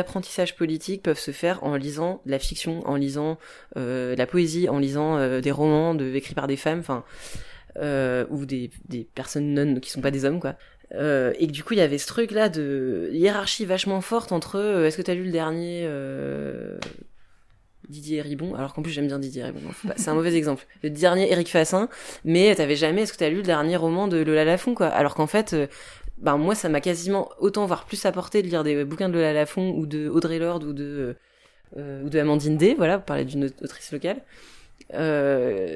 D'apprentissage 0.03 0.55
politique 0.55 1.03
peuvent 1.03 1.19
se 1.19 1.31
faire 1.31 1.63
en 1.63 1.75
lisant 1.75 2.21
la 2.25 2.39
fiction, 2.39 2.85
en 2.87 2.95
lisant 2.95 3.37
de 3.75 4.15
la 4.17 4.27
poésie, 4.27 4.69
en 4.69 4.79
lisant 4.79 5.39
des 5.39 5.51
romans 5.51 5.97
écrits 5.97 6.35
par 6.35 6.47
des 6.47 6.57
femmes, 6.57 6.79
enfin, 6.79 7.03
ou 7.79 8.45
des, 8.45 8.69
personnes 9.15 9.53
non 9.53 9.79
qui 9.79 9.89
sont 9.89 10.01
pas 10.01 10.11
des 10.11 10.25
hommes, 10.25 10.39
quoi. 10.39 10.55
Euh, 10.95 11.33
et 11.39 11.47
que 11.47 11.51
du 11.51 11.63
coup, 11.63 11.73
il 11.73 11.79
y 11.79 11.81
avait 11.81 11.97
ce 11.97 12.07
truc-là 12.07 12.49
de 12.49 13.09
hiérarchie 13.13 13.65
vachement 13.65 14.01
forte 14.01 14.31
entre 14.31 14.59
euh, 14.59 14.85
est-ce 14.85 14.97
que 14.97 15.01
t'as 15.01 15.15
lu 15.15 15.23
le 15.23 15.31
dernier 15.31 15.83
euh, 15.85 16.77
Didier 17.89 18.21
Ribon? 18.21 18.53
Alors 18.53 18.73
qu'en 18.73 18.83
plus, 18.83 18.91
j'aime 18.91 19.07
bien 19.07 19.17
Didier 19.17 19.43
Ribon. 19.43 19.61
C'est 19.95 20.09
un 20.09 20.13
mauvais 20.13 20.35
exemple. 20.35 20.65
Le 20.83 20.89
dernier 20.91 21.31
Eric 21.31 21.49
Fassin, 21.49 21.89
mais 22.25 22.53
t'avais 22.55 22.75
jamais 22.75 23.01
est-ce 23.03 23.13
que 23.13 23.17
t'as 23.17 23.29
lu 23.29 23.37
le 23.37 23.43
dernier 23.43 23.75
roman 23.75 24.07
de 24.07 24.17
Lola 24.17 24.45
Lafont, 24.45 24.75
quoi? 24.75 24.87
Alors 24.87 25.15
qu'en 25.15 25.27
fait, 25.27 25.55
ben 26.23 26.38
moi, 26.38 26.55
ça 26.55 26.69
m'a 26.69 26.81
quasiment 26.81 27.29
autant, 27.39 27.65
voire 27.65 27.86
plus 27.86 28.05
apporté 28.05 28.41
de 28.41 28.47
lire 28.47 28.63
des 28.63 28.83
bouquins 28.83 29.09
de 29.09 29.13
Lola 29.13 29.33
Lafont 29.33 29.71
ou 29.77 29.86
de 29.86 30.09
Audrey 30.09 30.39
Lorde 30.39 30.63
ou 30.63 30.73
de, 30.73 31.15
ou 31.77 32.09
de 32.09 32.19
Amandine 32.19 32.57
D, 32.57 32.75
voilà, 32.75 32.97
pour 32.97 33.05
parler 33.05 33.25
d'une 33.25 33.45
autrice 33.62 33.91
locale. 33.91 34.21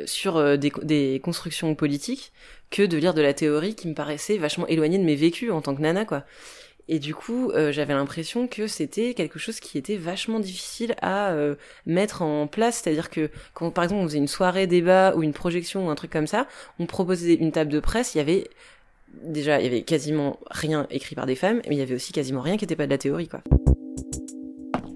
sur 0.07 0.57
des, 0.57 0.71
des 0.83 1.21
constructions 1.23 1.75
politiques 1.75 2.31
que 2.69 2.83
de 2.83 2.97
lire 2.97 3.13
de 3.13 3.21
la 3.21 3.33
théorie 3.33 3.75
qui 3.75 3.87
me 3.87 3.93
paraissait 3.93 4.37
vachement 4.37 4.67
éloignée 4.67 4.97
de 4.97 5.03
mes 5.03 5.15
vécus 5.15 5.51
en 5.51 5.61
tant 5.61 5.75
que 5.75 5.81
nana, 5.81 6.05
quoi. 6.05 6.23
Et 6.89 6.99
du 6.99 7.13
coup, 7.13 7.51
euh, 7.51 7.71
j'avais 7.71 7.93
l'impression 7.93 8.47
que 8.47 8.67
c'était 8.67 9.13
quelque 9.13 9.39
chose 9.39 9.59
qui 9.59 9.77
était 9.77 9.97
vachement 9.97 10.39
difficile 10.39 10.95
à 11.01 11.31
euh, 11.31 11.55
mettre 11.85 12.21
en 12.21 12.47
place. 12.47 12.81
C'est-à-dire 12.81 13.09
que 13.09 13.29
quand, 13.53 13.71
par 13.71 13.83
exemple, 13.83 14.01
on 14.01 14.07
faisait 14.07 14.17
une 14.19 14.27
soirée 14.27 14.67
débat 14.67 15.13
ou 15.15 15.23
une 15.23 15.33
projection 15.33 15.87
ou 15.87 15.89
un 15.89 15.95
truc 15.95 16.11
comme 16.11 16.27
ça, 16.27 16.47
on 16.79 16.85
proposait 16.85 17.33
une 17.33 17.51
table 17.51 17.71
de 17.71 17.79
presse, 17.81 18.15
il 18.15 18.19
y 18.19 18.21
avait 18.21 18.49
déjà, 19.23 19.59
il 19.59 19.63
y 19.63 19.67
avait 19.67 19.81
quasiment 19.81 20.39
rien 20.49 20.87
écrit 20.89 21.15
par 21.15 21.25
des 21.25 21.35
femmes, 21.35 21.61
mais 21.67 21.75
il 21.75 21.79
y 21.79 21.81
avait 21.81 21.95
aussi 21.95 22.13
quasiment 22.13 22.41
rien 22.41 22.57
qui 22.57 22.63
n'était 22.63 22.75
pas 22.75 22.85
de 22.85 22.91
la 22.91 22.97
théorie, 22.97 23.27
quoi. 23.27 23.41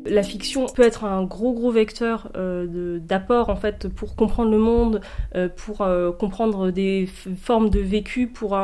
La 0.06 0.24
fiction 0.24 0.65
peut 0.65 0.82
être 0.82 1.06
un 1.06 1.24
gros 1.24 1.54
gros 1.54 1.71
vecteur 1.71 2.32
euh, 2.36 3.00
d'apport 3.00 3.50
en 3.50 3.56
fait 3.56 3.88
pour 3.88 4.15
comprendre 4.15 4.50
le 4.50 4.58
monde, 4.58 5.02
euh, 5.36 5.47
pour 5.47 5.82
euh, 5.82 6.12
comprendre 6.12 6.71
des 6.71 7.08
formes 7.38 7.69
de 7.69 7.80
vécu, 7.80 8.28
pour 8.28 8.58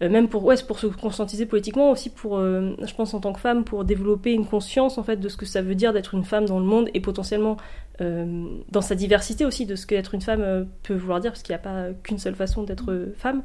même 0.00 0.28
pour 0.28 0.44
ouais, 0.44 0.56
pour 0.66 0.78
se 0.78 0.86
conscientiser 0.86 1.46
politiquement 1.46 1.90
aussi 1.90 2.10
pour 2.10 2.38
je 2.38 2.94
pense 2.94 3.14
en 3.14 3.20
tant 3.20 3.32
que 3.32 3.40
femme 3.40 3.64
pour 3.64 3.84
développer 3.84 4.32
une 4.32 4.46
conscience 4.46 4.96
en 4.96 5.02
fait 5.02 5.16
de 5.16 5.28
ce 5.28 5.36
que 5.36 5.44
ça 5.46 5.60
veut 5.60 5.74
dire 5.74 5.92
d'être 5.92 6.14
une 6.14 6.22
femme 6.22 6.46
dans 6.46 6.60
le 6.60 6.64
monde 6.64 6.88
et 6.94 7.00
potentiellement 7.00 7.56
dans 7.98 8.80
sa 8.80 8.94
diversité 8.94 9.44
aussi 9.44 9.66
de 9.66 9.74
ce 9.74 9.86
qu'être 9.86 10.14
une 10.14 10.20
femme 10.20 10.68
peut 10.84 10.94
vouloir 10.94 11.18
dire 11.18 11.32
parce 11.32 11.42
qu'il 11.42 11.52
n'y 11.52 11.60
a 11.60 11.62
pas 11.62 11.86
qu'une 12.04 12.18
seule 12.18 12.36
façon 12.36 12.62
d'être 12.62 13.08
femme 13.16 13.42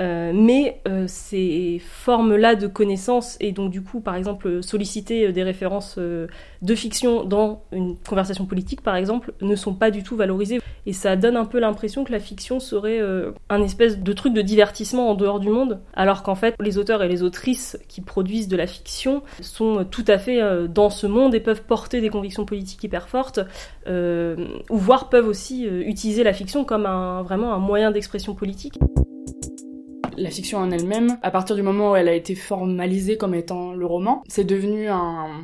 euh, 0.00 0.32
mais 0.34 0.80
euh, 0.88 1.04
ces 1.06 1.80
formes-là 1.84 2.54
de 2.54 2.66
connaissances 2.66 3.36
et 3.40 3.52
donc 3.52 3.70
du 3.70 3.82
coup 3.82 4.00
par 4.00 4.16
exemple 4.16 4.62
solliciter 4.62 5.26
euh, 5.26 5.32
des 5.32 5.42
références 5.42 5.98
de 5.98 6.74
fiction 6.74 7.24
dans 7.24 7.64
une 7.72 7.96
conversation 7.96 8.46
politique 8.46 8.80
par 8.80 8.96
exemple 8.96 9.34
ne 9.42 9.54
sont 9.54 9.74
pas 9.74 9.90
du 9.90 10.02
tout 10.02 10.16
valorisées. 10.16 10.60
Et 10.86 10.92
ça 10.92 11.14
donne 11.14 11.36
un 11.36 11.44
peu 11.44 11.60
l'impression 11.60 12.04
que 12.04 12.10
la 12.10 12.18
fiction 12.18 12.58
serait 12.58 13.00
un 13.48 13.62
espèce 13.62 13.98
de 13.98 14.12
truc 14.12 14.32
de 14.32 14.42
divertissement 14.42 15.10
en 15.10 15.14
dehors 15.14 15.38
du 15.38 15.48
monde 15.48 15.80
alors 15.94 16.22
qu'en 16.22 16.34
fait 16.34 16.56
les 16.60 16.78
auteurs 16.78 17.02
et 17.02 17.08
les 17.08 17.22
autrices 17.22 17.78
qui 17.88 18.00
produisent 18.00 18.48
de 18.48 18.56
la 18.56 18.66
fiction 18.66 19.22
sont 19.40 19.84
tout 19.88 20.04
à 20.08 20.18
fait 20.18 20.40
dans 20.68 20.90
ce 20.90 21.06
monde 21.06 21.34
et 21.34 21.40
peuvent 21.40 21.62
porter 21.62 22.00
des 22.00 22.08
convictions 22.08 22.44
politiques 22.44 22.82
hyper 22.82 23.08
fortes 23.08 23.40
ou 23.86 24.76
voire 24.76 25.08
peuvent 25.08 25.28
aussi 25.28 25.64
utiliser 25.64 26.24
la 26.24 26.32
fiction 26.32 26.64
comme 26.64 26.86
un, 26.86 27.22
vraiment 27.22 27.54
un 27.54 27.58
moyen 27.58 27.92
d'expression 27.92 28.34
politique 28.34 28.78
la 30.22 30.30
fiction 30.30 30.58
en 30.58 30.70
elle-même, 30.70 31.18
à 31.22 31.30
partir 31.30 31.56
du 31.56 31.62
moment 31.62 31.92
où 31.92 31.96
elle 31.96 32.08
a 32.08 32.14
été 32.14 32.34
formalisée 32.34 33.16
comme 33.16 33.34
étant 33.34 33.72
le 33.72 33.84
roman, 33.86 34.22
c'est 34.28 34.44
devenu 34.44 34.88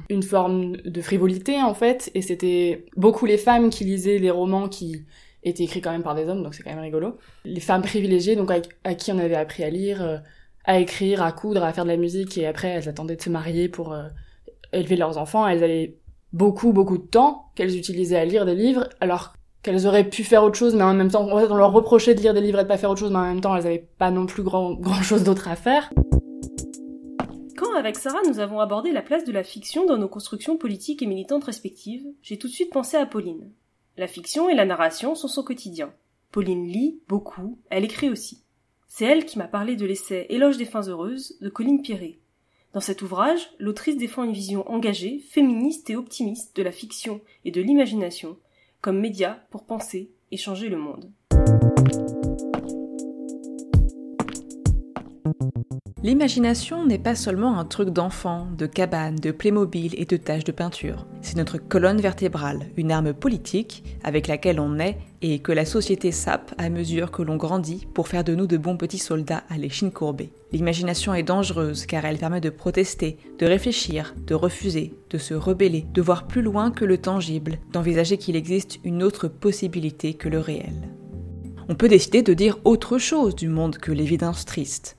une 0.08 0.22
forme 0.22 0.76
de 0.76 1.00
frivolité 1.02 1.60
en 1.60 1.74
fait, 1.74 2.10
et 2.14 2.22
c'était 2.22 2.86
beaucoup 2.96 3.26
les 3.26 3.38
femmes 3.38 3.70
qui 3.70 3.84
lisaient 3.84 4.18
les 4.18 4.30
romans 4.30 4.68
qui 4.68 5.04
étaient 5.42 5.64
écrits 5.64 5.80
quand 5.80 5.90
même 5.90 6.02
par 6.02 6.14
des 6.14 6.28
hommes, 6.28 6.42
donc 6.42 6.54
c'est 6.54 6.62
quand 6.62 6.70
même 6.70 6.78
rigolo. 6.78 7.16
Les 7.44 7.60
femmes 7.60 7.82
privilégiées, 7.82 8.36
donc 8.36 8.50
à, 8.50 8.94
qui 8.94 9.12
on 9.12 9.18
avait 9.18 9.34
appris 9.34 9.64
à 9.64 9.70
lire, 9.70 10.02
euh, 10.02 10.18
à 10.64 10.78
écrire, 10.78 11.22
à 11.22 11.32
coudre, 11.32 11.62
à 11.62 11.72
faire 11.72 11.84
de 11.84 11.90
la 11.90 11.96
musique, 11.96 12.38
et 12.38 12.46
après 12.46 12.68
elles 12.68 12.88
attendaient 12.88 13.16
de 13.16 13.22
se 13.22 13.30
marier 13.30 13.68
pour 13.68 13.92
euh, 13.92 14.04
élever 14.72 14.96
leurs 14.96 15.18
enfants, 15.18 15.46
elles 15.46 15.64
avaient 15.64 15.96
beaucoup 16.32 16.72
beaucoup 16.72 16.98
de 16.98 17.06
temps 17.06 17.50
qu'elles 17.54 17.76
utilisaient 17.76 18.18
à 18.18 18.24
lire 18.24 18.44
des 18.44 18.54
livres, 18.54 18.88
alors 19.00 19.32
qu'elles 19.62 19.86
auraient 19.86 20.08
pu 20.08 20.24
faire 20.24 20.44
autre 20.44 20.56
chose, 20.56 20.74
mais 20.74 20.84
en 20.84 20.94
même 20.94 21.10
temps, 21.10 21.26
on 21.26 21.56
leur 21.56 21.72
reprochait 21.72 22.14
de 22.14 22.20
lire 22.20 22.34
des 22.34 22.40
livres 22.40 22.60
et 22.60 22.62
de 22.62 22.68
pas 22.68 22.78
faire 22.78 22.90
autre 22.90 23.00
chose, 23.00 23.10
mais 23.10 23.18
en 23.18 23.26
même 23.26 23.40
temps, 23.40 23.56
elles 23.56 23.66
avaient 23.66 23.88
pas 23.98 24.10
non 24.10 24.26
plus 24.26 24.42
grand, 24.42 24.74
grand 24.74 25.02
chose 25.02 25.24
d'autre 25.24 25.48
à 25.48 25.56
faire. 25.56 25.90
Quand, 27.56 27.74
avec 27.74 27.96
Sarah, 27.96 28.22
nous 28.28 28.38
avons 28.38 28.60
abordé 28.60 28.92
la 28.92 29.02
place 29.02 29.24
de 29.24 29.32
la 29.32 29.42
fiction 29.42 29.84
dans 29.84 29.98
nos 29.98 30.08
constructions 30.08 30.56
politiques 30.56 31.02
et 31.02 31.06
militantes 31.06 31.44
respectives, 31.44 32.06
j'ai 32.22 32.38
tout 32.38 32.46
de 32.46 32.52
suite 32.52 32.72
pensé 32.72 32.96
à 32.96 33.06
Pauline. 33.06 33.50
La 33.96 34.06
fiction 34.06 34.48
et 34.48 34.54
la 34.54 34.64
narration 34.64 35.16
sont 35.16 35.26
son 35.26 35.42
quotidien. 35.42 35.92
Pauline 36.30 36.68
lit 36.68 37.00
beaucoup, 37.08 37.58
elle 37.70 37.84
écrit 37.84 38.10
aussi. 38.10 38.44
C'est 38.86 39.06
elle 39.06 39.24
qui 39.24 39.38
m'a 39.38 39.48
parlé 39.48 39.74
de 39.74 39.86
l'essai 39.86 40.26
Éloge 40.28 40.56
des 40.56 40.66
fins 40.66 40.88
heureuses 40.88 41.36
de 41.40 41.48
Colline 41.48 41.82
Pierret. 41.82 42.18
Dans 42.74 42.80
cet 42.80 43.02
ouvrage, 43.02 43.50
l'autrice 43.58 43.96
défend 43.96 44.24
une 44.24 44.32
vision 44.32 44.68
engagée, 44.70 45.18
féministe 45.18 45.90
et 45.90 45.96
optimiste 45.96 46.54
de 46.54 46.62
la 46.62 46.70
fiction 46.70 47.20
et 47.44 47.50
de 47.50 47.60
l'imagination, 47.60 48.36
comme 48.80 49.00
média 49.00 49.46
pour 49.50 49.66
penser 49.66 50.10
et 50.30 50.36
changer 50.36 50.68
le 50.68 50.76
monde. 50.76 51.12
L'imagination 56.04 56.86
n'est 56.86 56.96
pas 56.96 57.16
seulement 57.16 57.58
un 57.58 57.64
truc 57.64 57.88
d'enfant, 57.88 58.46
de 58.56 58.66
cabane, 58.66 59.16
de 59.16 59.32
Playmobil 59.32 59.94
et 59.98 60.04
de 60.04 60.16
tâches 60.16 60.44
de 60.44 60.52
peinture. 60.52 61.08
C'est 61.22 61.36
notre 61.36 61.58
colonne 61.58 62.00
vertébrale, 62.00 62.66
une 62.76 62.92
arme 62.92 63.12
politique 63.12 63.82
avec 64.04 64.28
laquelle 64.28 64.60
on 64.60 64.68
naît 64.68 64.98
et 65.22 65.40
que 65.40 65.50
la 65.50 65.64
société 65.64 66.12
sape 66.12 66.54
à 66.56 66.70
mesure 66.70 67.10
que 67.10 67.22
l'on 67.22 67.34
grandit 67.34 67.88
pour 67.94 68.06
faire 68.06 68.22
de 68.22 68.36
nous 68.36 68.46
de 68.46 68.56
bons 68.56 68.76
petits 68.76 68.98
soldats 68.98 69.42
à 69.50 69.58
l'échine 69.58 69.90
courbée. 69.90 70.30
L'imagination 70.52 71.14
est 71.14 71.24
dangereuse 71.24 71.84
car 71.84 72.04
elle 72.04 72.18
permet 72.18 72.40
de 72.40 72.50
protester, 72.50 73.18
de 73.40 73.46
réfléchir, 73.46 74.14
de 74.24 74.36
refuser, 74.36 74.94
de 75.10 75.18
se 75.18 75.34
rebeller, 75.34 75.84
de 75.92 76.00
voir 76.00 76.28
plus 76.28 76.42
loin 76.42 76.70
que 76.70 76.84
le 76.84 76.98
tangible, 76.98 77.58
d'envisager 77.72 78.18
qu'il 78.18 78.36
existe 78.36 78.78
une 78.84 79.02
autre 79.02 79.26
possibilité 79.26 80.14
que 80.14 80.28
le 80.28 80.38
réel. 80.38 80.74
On 81.68 81.74
peut 81.74 81.88
décider 81.88 82.22
de 82.22 82.34
dire 82.34 82.58
autre 82.64 82.98
chose 82.98 83.34
du 83.34 83.48
monde 83.48 83.78
que 83.78 83.92
l'évidence 83.92 84.46
triste 84.46 84.97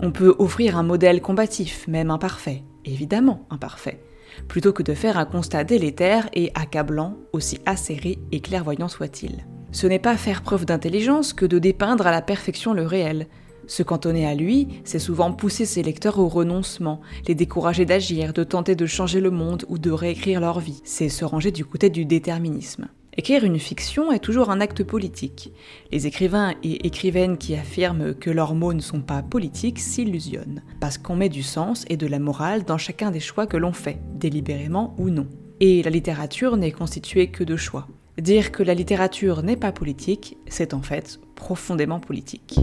on 0.00 0.10
peut 0.10 0.34
offrir 0.38 0.76
un 0.76 0.82
modèle 0.82 1.20
combatif, 1.20 1.86
même 1.88 2.10
imparfait, 2.10 2.62
évidemment 2.84 3.46
imparfait, 3.50 4.00
plutôt 4.48 4.72
que 4.72 4.82
de 4.82 4.94
faire 4.94 5.18
un 5.18 5.24
constat 5.24 5.64
délétère 5.64 6.28
et 6.32 6.50
accablant, 6.54 7.16
aussi 7.32 7.58
acéré 7.66 8.18
et 8.32 8.40
clairvoyant 8.40 8.88
soit-il. 8.88 9.44
Ce 9.72 9.86
n'est 9.86 9.98
pas 9.98 10.16
faire 10.16 10.42
preuve 10.42 10.66
d'intelligence 10.66 11.32
que 11.32 11.46
de 11.46 11.58
dépeindre 11.58 12.06
à 12.06 12.12
la 12.12 12.22
perfection 12.22 12.74
le 12.74 12.86
réel. 12.86 13.26
Se 13.66 13.82
cantonner 13.82 14.26
à 14.26 14.34
lui, 14.34 14.68
c'est 14.84 14.98
souvent 14.98 15.32
pousser 15.32 15.64
ses 15.64 15.82
lecteurs 15.82 16.18
au 16.18 16.28
renoncement, 16.28 17.00
les 17.26 17.34
décourager 17.34 17.84
d'agir, 17.84 18.32
de 18.32 18.44
tenter 18.44 18.76
de 18.76 18.86
changer 18.86 19.20
le 19.20 19.30
monde 19.30 19.64
ou 19.68 19.78
de 19.78 19.90
réécrire 19.90 20.40
leur 20.40 20.60
vie. 20.60 20.80
C'est 20.84 21.08
se 21.08 21.24
ranger 21.24 21.50
du 21.50 21.64
côté 21.64 21.88
du 21.88 22.04
déterminisme. 22.04 22.88
Écrire 23.16 23.44
une 23.44 23.60
fiction 23.60 24.10
est 24.10 24.18
toujours 24.18 24.50
un 24.50 24.60
acte 24.60 24.82
politique. 24.82 25.52
Les 25.92 26.08
écrivains 26.08 26.54
et 26.64 26.84
écrivaines 26.84 27.38
qui 27.38 27.54
affirment 27.54 28.12
que 28.12 28.30
leurs 28.30 28.56
mots 28.56 28.74
ne 28.74 28.80
sont 28.80 29.02
pas 29.02 29.22
politiques 29.22 29.78
s'illusionnent, 29.78 30.64
parce 30.80 30.98
qu'on 30.98 31.14
met 31.14 31.28
du 31.28 31.44
sens 31.44 31.84
et 31.88 31.96
de 31.96 32.08
la 32.08 32.18
morale 32.18 32.64
dans 32.64 32.78
chacun 32.78 33.12
des 33.12 33.20
choix 33.20 33.46
que 33.46 33.56
l'on 33.56 33.72
fait, 33.72 34.00
délibérément 34.14 34.96
ou 34.98 35.10
non. 35.10 35.28
Et 35.60 35.84
la 35.84 35.90
littérature 35.90 36.56
n'est 36.56 36.72
constituée 36.72 37.28
que 37.28 37.44
de 37.44 37.54
choix. 37.54 37.86
Dire 38.20 38.50
que 38.50 38.64
la 38.64 38.74
littérature 38.74 39.44
n'est 39.44 39.56
pas 39.56 39.70
politique, 39.70 40.36
c'est 40.48 40.74
en 40.74 40.82
fait 40.82 41.20
profondément 41.36 42.00
politique. 42.00 42.58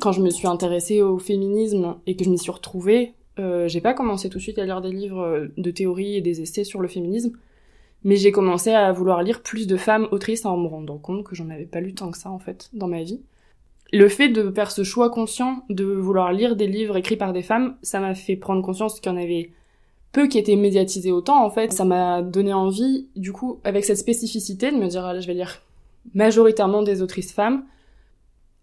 Quand 0.00 0.10
je 0.10 0.20
me 0.20 0.30
suis 0.30 0.48
intéressée 0.48 1.00
au 1.00 1.20
féminisme 1.20 1.94
et 2.08 2.16
que 2.16 2.24
je 2.24 2.30
m'y 2.30 2.38
suis 2.38 2.50
retrouvée, 2.50 3.14
euh, 3.38 3.68
j'ai 3.68 3.80
pas 3.80 3.94
commencé 3.94 4.28
tout 4.30 4.38
de 4.38 4.42
suite 4.42 4.58
à 4.58 4.64
lire 4.64 4.80
des 4.80 4.90
livres 4.90 5.48
de 5.56 5.70
théorie 5.70 6.16
et 6.16 6.20
des 6.20 6.40
essais 6.40 6.64
sur 6.64 6.80
le 6.80 6.88
féminisme 6.88 7.32
mais 8.04 8.16
j'ai 8.16 8.32
commencé 8.32 8.70
à 8.70 8.90
vouloir 8.92 9.22
lire 9.22 9.42
plus 9.42 9.66
de 9.66 9.76
femmes 9.76 10.08
autrices 10.10 10.44
en 10.46 10.56
me 10.56 10.66
rendant 10.66 10.98
compte 10.98 11.24
que 11.24 11.34
j'en 11.34 11.50
avais 11.50 11.66
pas 11.66 11.80
lu 11.80 11.94
tant 11.94 12.10
que 12.10 12.18
ça 12.18 12.30
en 12.30 12.38
fait 12.38 12.70
dans 12.72 12.88
ma 12.88 13.02
vie. 13.02 13.20
Le 13.92 14.08
fait 14.08 14.28
de 14.28 14.50
faire 14.52 14.70
ce 14.70 14.84
choix 14.84 15.10
conscient 15.10 15.64
de 15.68 15.84
vouloir 15.84 16.32
lire 16.32 16.54
des 16.56 16.66
livres 16.66 16.96
écrits 16.96 17.16
par 17.16 17.32
des 17.32 17.42
femmes, 17.42 17.76
ça 17.82 18.00
m'a 18.00 18.14
fait 18.14 18.36
prendre 18.36 18.62
conscience 18.62 19.00
qu'il 19.00 19.10
y 19.10 19.14
en 19.14 19.18
avait 19.18 19.50
peu 20.12 20.28
qui 20.28 20.38
étaient 20.38 20.56
médiatisés 20.56 21.12
autant 21.12 21.44
en 21.44 21.50
fait. 21.50 21.72
Ça 21.72 21.84
m'a 21.84 22.22
donné 22.22 22.52
envie, 22.52 23.08
du 23.16 23.32
coup, 23.32 23.60
avec 23.64 23.84
cette 23.84 23.98
spécificité, 23.98 24.70
de 24.70 24.76
me 24.76 24.86
dire, 24.86 25.04
allez, 25.04 25.20
je 25.20 25.26
vais 25.26 25.34
lire 25.34 25.62
majoritairement 26.14 26.82
des 26.82 27.02
autrices 27.02 27.32
femmes. 27.32 27.64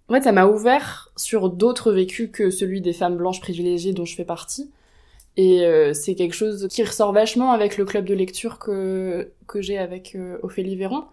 En 0.09 0.13
fait, 0.13 0.21
ça 0.21 0.31
m'a 0.31 0.47
ouvert 0.47 1.11
sur 1.17 1.49
d'autres 1.49 1.91
vécus 1.91 2.29
que 2.31 2.49
celui 2.49 2.79
des 2.79 2.93
femmes 2.93 3.17
blanches 3.17 3.41
privilégiées 3.41 3.93
dont 3.93 4.05
je 4.05 4.15
fais 4.15 4.25
partie. 4.25 4.71
Et 5.37 5.61
euh, 5.61 5.93
c'est 5.93 6.15
quelque 6.15 6.33
chose 6.33 6.67
qui 6.67 6.83
ressort 6.83 7.13
vachement 7.13 7.51
avec 7.51 7.77
le 7.77 7.85
club 7.85 8.05
de 8.05 8.15
lecture 8.15 8.57
que, 8.57 9.31
que 9.47 9.61
j'ai 9.61 9.77
avec 9.77 10.15
euh, 10.15 10.39
Ophélie 10.41 10.75
Véron, 10.75 11.05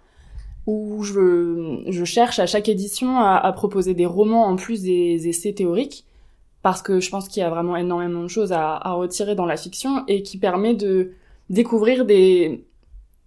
où 0.66 1.02
je, 1.02 1.82
je 1.88 2.04
cherche 2.04 2.38
à 2.38 2.46
chaque 2.46 2.70
édition 2.70 3.18
à, 3.18 3.36
à, 3.36 3.52
proposer 3.52 3.92
des 3.92 4.06
romans 4.06 4.46
en 4.46 4.56
plus 4.56 4.82
des 4.82 5.28
essais 5.28 5.52
théoriques, 5.52 6.06
parce 6.62 6.80
que 6.80 7.00
je 7.00 7.10
pense 7.10 7.28
qu'il 7.28 7.42
y 7.42 7.44
a 7.44 7.50
vraiment 7.50 7.76
énormément 7.76 8.22
de 8.22 8.28
choses 8.28 8.52
à, 8.52 8.74
à, 8.74 8.92
retirer 8.92 9.34
dans 9.34 9.44
la 9.44 9.58
fiction 9.58 10.04
et 10.08 10.22
qui 10.22 10.38
permet 10.38 10.74
de 10.74 11.12
découvrir 11.50 12.06
des, 12.06 12.64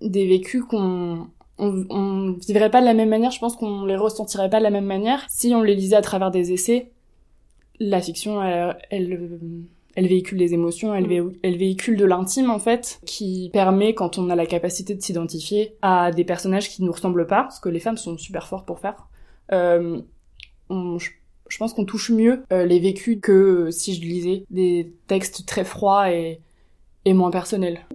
des 0.01 0.27
vécus 0.27 0.63
qu'on 0.63 1.27
on, 1.59 1.85
on 1.91 2.31
vivrait 2.47 2.71
pas 2.71 2.81
de 2.81 2.85
la 2.85 2.95
même 2.95 3.09
manière, 3.09 3.29
je 3.29 3.39
pense 3.39 3.55
qu'on 3.55 3.85
les 3.85 3.95
ressentirait 3.95 4.49
pas 4.49 4.57
de 4.57 4.63
la 4.63 4.71
même 4.71 4.85
manière 4.85 5.25
si 5.29 5.53
on 5.53 5.61
les 5.61 5.75
lisait 5.75 5.95
à 5.95 6.01
travers 6.01 6.31
des 6.31 6.51
essais. 6.51 6.91
La 7.79 8.01
fiction, 8.01 8.41
elle, 8.41 8.77
elle, 8.89 9.39
elle 9.97 10.07
véhicule 10.07 10.37
des 10.37 10.53
émotions, 10.53 10.93
elle, 10.93 11.07
elle 11.41 11.57
véhicule 11.57 11.97
de 11.97 12.05
l'intime 12.05 12.51
en 12.51 12.59
fait, 12.59 12.99
qui 13.07 13.49
permet, 13.51 13.95
quand 13.95 14.19
on 14.19 14.29
a 14.29 14.35
la 14.35 14.45
capacité 14.45 14.93
de 14.93 15.01
s'identifier 15.01 15.75
à 15.81 16.11
des 16.11 16.23
personnages 16.23 16.69
qui 16.69 16.83
nous 16.83 16.91
ressemblent 16.91 17.25
pas, 17.25 17.41
parce 17.41 17.59
que 17.59 17.67
les 17.67 17.79
femmes 17.79 17.97
sont 17.97 18.15
super 18.15 18.47
fortes 18.47 18.67
pour 18.67 18.79
faire, 18.79 19.07
euh, 19.51 19.99
on, 20.69 20.99
je, 20.99 21.09
je, 21.49 21.57
pense 21.57 21.73
qu'on 21.73 21.83
touche 21.83 22.11
mieux 22.11 22.43
euh, 22.53 22.67
les 22.67 22.79
vécus 22.79 23.17
que 23.19 23.71
si 23.71 23.95
je 23.95 24.01
lisais 24.01 24.43
des 24.51 24.93
textes 25.07 25.47
très 25.47 25.65
froids 25.65 26.11
et, 26.11 26.41
et 27.05 27.13
moins 27.13 27.31
personnels. 27.31 27.87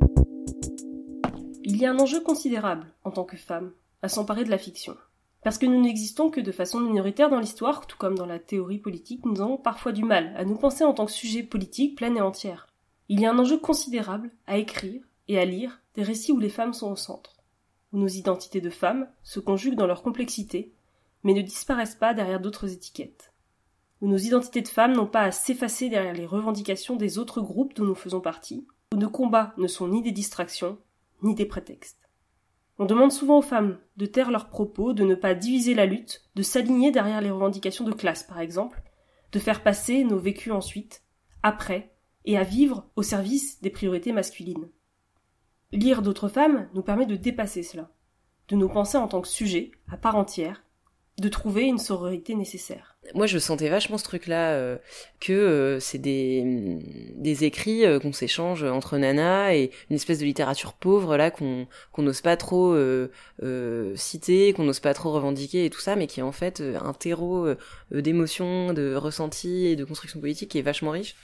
Il 1.62 1.76
y 1.76 1.86
a 1.86 1.92
un 1.92 1.98
enjeu 2.00 2.18
considérable, 2.20 2.88
en 3.04 3.12
tant 3.12 3.24
que 3.24 3.36
femme, 3.36 3.70
à 4.02 4.08
s'emparer 4.08 4.42
de 4.42 4.50
la 4.50 4.58
fiction. 4.58 4.96
Parce 5.42 5.58
que 5.58 5.66
nous 5.66 5.80
n'existons 5.80 6.30
que 6.30 6.40
de 6.40 6.52
façon 6.52 6.80
minoritaire 6.80 7.28
dans 7.28 7.40
l'histoire, 7.40 7.86
tout 7.86 7.96
comme 7.98 8.16
dans 8.16 8.26
la 8.26 8.38
théorie 8.38 8.78
politique, 8.78 9.26
nous 9.26 9.40
avons 9.40 9.56
parfois 9.56 9.92
du 9.92 10.04
mal 10.04 10.32
à 10.36 10.44
nous 10.44 10.56
penser 10.56 10.84
en 10.84 10.94
tant 10.94 11.06
que 11.06 11.12
sujet 11.12 11.42
politique 11.42 11.96
plein 11.96 12.14
et 12.14 12.20
entière. 12.20 12.68
Il 13.08 13.20
y 13.20 13.26
a 13.26 13.32
un 13.32 13.38
enjeu 13.38 13.58
considérable 13.58 14.30
à 14.46 14.56
écrire 14.56 15.02
et 15.26 15.38
à 15.38 15.44
lire 15.44 15.80
des 15.94 16.04
récits 16.04 16.32
où 16.32 16.38
les 16.38 16.48
femmes 16.48 16.72
sont 16.72 16.92
au 16.92 16.96
centre, 16.96 17.42
où 17.92 17.98
nos 17.98 18.08
identités 18.08 18.60
de 18.60 18.70
femmes 18.70 19.08
se 19.24 19.40
conjuguent 19.40 19.74
dans 19.74 19.88
leur 19.88 20.02
complexité, 20.02 20.72
mais 21.24 21.34
ne 21.34 21.42
disparaissent 21.42 21.96
pas 21.96 22.14
derrière 22.14 22.40
d'autres 22.40 22.72
étiquettes, 22.72 23.32
où 24.00 24.06
nos 24.06 24.16
identités 24.16 24.62
de 24.62 24.68
femmes 24.68 24.94
n'ont 24.94 25.06
pas 25.06 25.22
à 25.22 25.32
s'effacer 25.32 25.88
derrière 25.88 26.14
les 26.14 26.26
revendications 26.26 26.96
des 26.96 27.18
autres 27.18 27.40
groupes 27.40 27.74
dont 27.74 27.84
nous 27.84 27.94
faisons 27.96 28.20
partie, 28.20 28.66
où 28.94 28.96
nos 28.96 29.10
combats 29.10 29.54
ne 29.58 29.66
sont 29.66 29.88
ni 29.88 30.02
des 30.02 30.12
distractions, 30.12 30.78
ni 31.22 31.34
des 31.34 31.46
prétextes. 31.46 32.01
On 32.82 32.84
demande 32.84 33.12
souvent 33.12 33.38
aux 33.38 33.42
femmes 33.42 33.78
de 33.96 34.06
taire 34.06 34.32
leurs 34.32 34.48
propos, 34.48 34.92
de 34.92 35.04
ne 35.04 35.14
pas 35.14 35.36
diviser 35.36 35.72
la 35.72 35.86
lutte, 35.86 36.28
de 36.34 36.42
s'aligner 36.42 36.90
derrière 36.90 37.20
les 37.20 37.30
revendications 37.30 37.84
de 37.84 37.92
classe, 37.92 38.24
par 38.24 38.40
exemple, 38.40 38.82
de 39.30 39.38
faire 39.38 39.62
passer 39.62 40.02
nos 40.02 40.18
vécus 40.18 40.52
ensuite, 40.52 41.04
après, 41.44 41.94
et 42.24 42.36
à 42.36 42.42
vivre 42.42 42.90
au 42.96 43.04
service 43.04 43.62
des 43.62 43.70
priorités 43.70 44.10
masculines. 44.10 44.68
Lire 45.70 46.02
d'autres 46.02 46.26
femmes 46.26 46.68
nous 46.74 46.82
permet 46.82 47.06
de 47.06 47.14
dépasser 47.14 47.62
cela, 47.62 47.88
de 48.48 48.56
nous 48.56 48.68
penser 48.68 48.98
en 48.98 49.06
tant 49.06 49.20
que 49.20 49.28
sujet, 49.28 49.70
à 49.88 49.96
part 49.96 50.16
entière, 50.16 50.64
de 51.22 51.28
trouver 51.28 51.62
une 51.62 51.78
sororité 51.78 52.34
nécessaire. 52.34 52.96
Moi, 53.14 53.26
je 53.26 53.38
sentais 53.38 53.68
vachement 53.68 53.96
ce 53.96 54.04
truc-là, 54.04 54.52
euh, 54.52 54.76
que 55.20 55.32
euh, 55.32 55.80
c'est 55.80 55.98
des, 55.98 56.42
mm, 56.44 56.80
des 57.16 57.44
écrits 57.44 57.84
euh, 57.84 58.00
qu'on 58.00 58.12
s'échange 58.12 58.64
entre 58.64 58.98
nanas 58.98 59.54
et 59.54 59.70
une 59.88 59.96
espèce 59.96 60.18
de 60.18 60.24
littérature 60.24 60.72
pauvre 60.72 61.16
là 61.16 61.30
qu'on 61.30 61.66
qu'on 61.92 62.02
n'ose 62.02 62.20
pas 62.20 62.36
trop 62.36 62.76
citer, 63.94 64.52
qu'on 64.52 64.64
n'ose 64.64 64.80
pas 64.80 64.94
trop 64.94 65.12
revendiquer 65.12 65.64
et 65.64 65.70
tout 65.70 65.80
ça, 65.80 65.96
mais 65.96 66.06
qui 66.06 66.20
est 66.20 66.24
en 66.24 66.32
fait 66.32 66.60
un 66.60 66.92
terreau 66.92 67.46
d'émotions, 67.90 68.72
de 68.72 68.94
ressentis 68.94 69.66
et 69.66 69.76
de 69.76 69.84
construction 69.84 70.20
politique 70.20 70.50
qui 70.50 70.58
est 70.58 70.62
vachement 70.62 70.90
riche. 70.90 71.14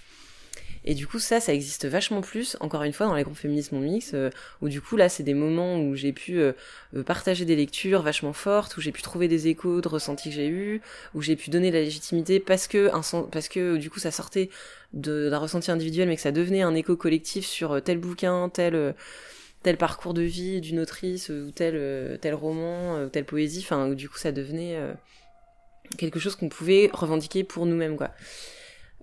Et 0.85 0.95
du 0.95 1.07
coup, 1.07 1.19
ça, 1.19 1.41
ça 1.41 1.53
existe 1.53 1.87
vachement 1.87 2.21
plus, 2.21 2.57
encore 2.61 2.83
une 2.83 2.93
fois, 2.93 3.07
dans 3.07 3.15
les 3.15 3.23
groupes 3.23 3.37
féministes 3.37 3.73
mon 3.73 3.81
mix, 3.81 4.13
euh, 4.15 4.31
où 4.63 4.69
du 4.69 4.81
coup, 4.81 4.97
là, 4.97 5.09
c'est 5.09 5.23
des 5.23 5.35
moments 5.35 5.81
où 5.81 5.95
j'ai 5.95 6.13
pu 6.13 6.39
euh, 6.39 6.53
euh, 6.97 7.03
partager 7.03 7.45
des 7.45 7.57
lectures 7.57 8.03
vachement 8.03 8.33
fortes, 8.33 8.77
où 8.77 8.81
j'ai 8.81 8.93
pu 8.93 9.03
trouver 9.03 9.29
des 9.29 9.49
échos 9.49 9.81
de 9.81 9.89
ressentis 9.89 10.31
que 10.31 10.35
j'ai 10.35 10.49
eu, 10.49 10.81
où 11.15 11.23
j'ai 11.23 11.37
pu 11.37 11.51
donner 11.51 11.71
la 11.71 11.81
légitimité 11.81 12.41
parce 12.41 12.69
que, 12.69 13.77
du 13.77 13.91
coup, 13.91 13.99
ça 13.99 14.11
sortait 14.11 14.51
d'un 14.93 15.39
ressenti 15.39 15.71
individuel, 15.71 16.09
mais 16.09 16.17
que 16.17 16.23
ça 16.23 16.33
devenait 16.33 16.63
un 16.63 16.75
écho 16.75 16.97
collectif 16.97 17.47
sur 17.47 17.83
tel 17.83 17.99
bouquin, 17.99 18.49
tel 18.49 18.95
parcours 19.79 20.15
de 20.15 20.23
vie 20.23 20.61
d'une 20.61 20.81
autrice 20.81 21.29
ou 21.29 21.51
tel 21.51 22.19
roman 22.33 23.05
ou 23.05 23.09
telle 23.11 23.27
poésie 23.27 23.61
enfin 23.63 23.91
du 23.91 24.09
coup 24.09 24.17
ça 24.17 24.33
devenait 24.33 24.79
quelque 25.99 26.19
chose 26.19 26.37
qu'on 26.37 26.49
pouvait 26.49 26.89
revendiquer 26.95 27.45
pour 27.45 27.67
nous-mêmes 27.67 27.99
quoi 27.99 28.13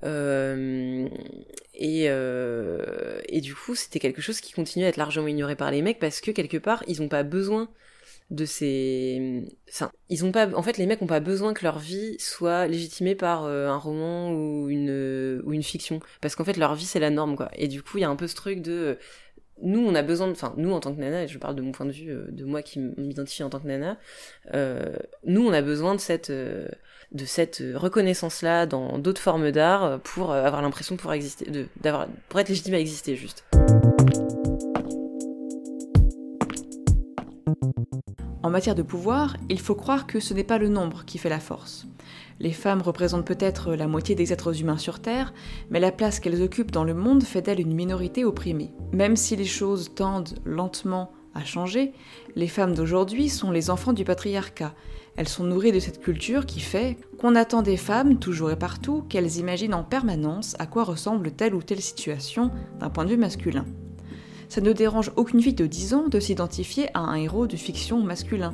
euh, 0.03 1.07
et, 1.73 2.05
euh, 2.09 3.19
et 3.27 3.41
du 3.41 3.55
coup, 3.55 3.75
c'était 3.75 3.99
quelque 3.99 4.21
chose 4.21 4.41
qui 4.41 4.53
continuait 4.53 4.85
à 4.87 4.89
être 4.89 4.97
largement 4.97 5.27
ignoré 5.27 5.55
par 5.55 5.71
les 5.71 5.81
mecs 5.81 5.99
parce 5.99 6.21
que 6.21 6.31
quelque 6.31 6.57
part, 6.57 6.83
ils 6.87 7.01
ont 7.01 7.07
pas 7.07 7.23
besoin 7.23 7.69
de 8.31 8.45
ces 8.45 9.43
enfin 9.69 9.91
ils 10.09 10.31
pas 10.31 10.51
en 10.55 10.63
fait 10.63 10.79
les 10.79 10.87
mecs 10.87 10.99
ont 11.03 11.05
pas 11.05 11.19
besoin 11.19 11.53
que 11.53 11.63
leur 11.63 11.77
vie 11.77 12.15
soit 12.17 12.65
légitimée 12.65 13.13
par 13.13 13.43
euh, 13.43 13.67
un 13.67 13.77
roman 13.77 14.31
ou 14.31 14.67
une 14.67 15.41
ou 15.45 15.53
une 15.53 15.61
fiction. 15.61 15.99
Parce 16.21 16.35
qu'en 16.35 16.43
fait 16.43 16.57
leur 16.57 16.73
vie 16.73 16.85
c'est 16.85 16.99
la 16.99 17.11
norme 17.11 17.35
quoi. 17.35 17.51
Et 17.53 17.67
du 17.67 17.83
coup 17.83 17.99
il 17.99 18.01
y 18.01 18.03
a 18.03 18.09
un 18.09 18.15
peu 18.15 18.27
ce 18.27 18.33
truc 18.33 18.63
de 18.63 18.97
nous 19.61 19.79
on 19.79 19.93
a 19.93 20.01
besoin 20.01 20.31
enfin 20.31 20.55
nous 20.57 20.71
en 20.71 20.79
tant 20.79 20.95
que 20.95 20.99
nana 20.99 21.23
et 21.23 21.27
je 21.27 21.37
parle 21.37 21.55
de 21.55 21.61
mon 21.61 21.71
point 21.71 21.85
de 21.85 21.91
vue 21.91 22.17
de 22.29 22.45
moi 22.45 22.63
qui 22.63 22.79
m'identifie 22.79 23.43
en 23.43 23.49
tant 23.49 23.59
que 23.59 23.67
nana 23.67 23.99
nous 25.23 25.47
on 25.47 25.53
a 25.53 25.61
besoin 25.61 25.93
de 25.93 25.99
cette 25.99 26.31
de 27.11 27.25
cette 27.25 27.63
reconnaissance-là 27.75 28.65
dans 28.65 28.97
d'autres 28.97 29.21
formes 29.21 29.51
d'art 29.51 29.99
pour 30.01 30.31
euh, 30.31 30.43
avoir 30.43 30.61
l'impression 30.61 30.95
de 30.95 30.99
pouvoir 30.99 31.15
exister, 31.15 31.67
pour 32.29 32.39
être 32.39 32.49
légitime 32.49 32.73
à 32.73 32.79
exister 32.79 33.15
juste. 33.15 33.45
En 38.43 38.51
matière 38.51 38.75
de 38.75 38.83
pouvoir, 38.83 39.37
il 39.49 39.59
faut 39.59 39.73
croire 39.73 40.05
que 40.05 40.19
ce 40.19 40.33
n'est 40.35 40.43
pas 40.43 40.59
le 40.59 40.69
nombre 40.69 41.03
qui 41.03 41.17
fait 41.17 41.29
la 41.29 41.39
force. 41.39 41.87
Les 42.39 42.51
femmes 42.51 42.81
représentent 42.81 43.25
peut-être 43.25 43.73
la 43.73 43.87
moitié 43.87 44.13
des 44.13 44.33
êtres 44.33 44.61
humains 44.61 44.77
sur 44.77 44.99
Terre, 44.99 45.33
mais 45.69 45.79
la 45.79 45.91
place 45.91 46.19
qu'elles 46.19 46.43
occupent 46.43 46.71
dans 46.71 46.83
le 46.83 46.93
monde 46.93 47.23
fait 47.23 47.41
d'elles 47.41 47.61
une 47.61 47.73
minorité 47.73 48.23
opprimée. 48.23 48.71
Même 48.91 49.15
si 49.15 49.35
les 49.35 49.45
choses 49.45 49.95
tendent 49.95 50.37
lentement 50.45 51.11
à 51.33 51.43
changer, 51.43 51.93
les 52.35 52.47
femmes 52.47 52.75
d'aujourd'hui 52.75 53.29
sont 53.29 53.51
les 53.51 53.69
enfants 53.69 53.93
du 53.93 54.03
patriarcat, 54.03 54.73
elles 55.17 55.29
sont 55.29 55.45
nourries 55.45 55.71
de 55.71 55.79
cette 55.79 56.01
culture 56.01 56.45
qui 56.45 56.59
fait 56.59 56.97
qu'on 57.19 57.35
attend 57.35 57.61
des 57.61 57.77
femmes, 57.77 58.19
toujours 58.19 58.51
et 58.51 58.57
partout, 58.57 59.03
qu'elles 59.07 59.37
imaginent 59.37 59.73
en 59.73 59.83
permanence 59.83 60.55
à 60.59 60.65
quoi 60.65 60.83
ressemble 60.83 61.31
telle 61.31 61.55
ou 61.55 61.63
telle 61.63 61.81
situation 61.81 62.51
d'un 62.79 62.89
point 62.89 63.05
de 63.05 63.11
vue 63.11 63.17
masculin. 63.17 63.65
Ça 64.49 64.61
ne 64.61 64.73
dérange 64.73 65.11
aucune 65.15 65.41
fille 65.41 65.53
de 65.53 65.67
10 65.67 65.93
ans 65.93 66.07
de 66.07 66.19
s'identifier 66.19 66.89
à 66.93 66.99
un 66.99 67.15
héros 67.15 67.47
de 67.47 67.55
fiction 67.55 68.01
masculin. 68.01 68.53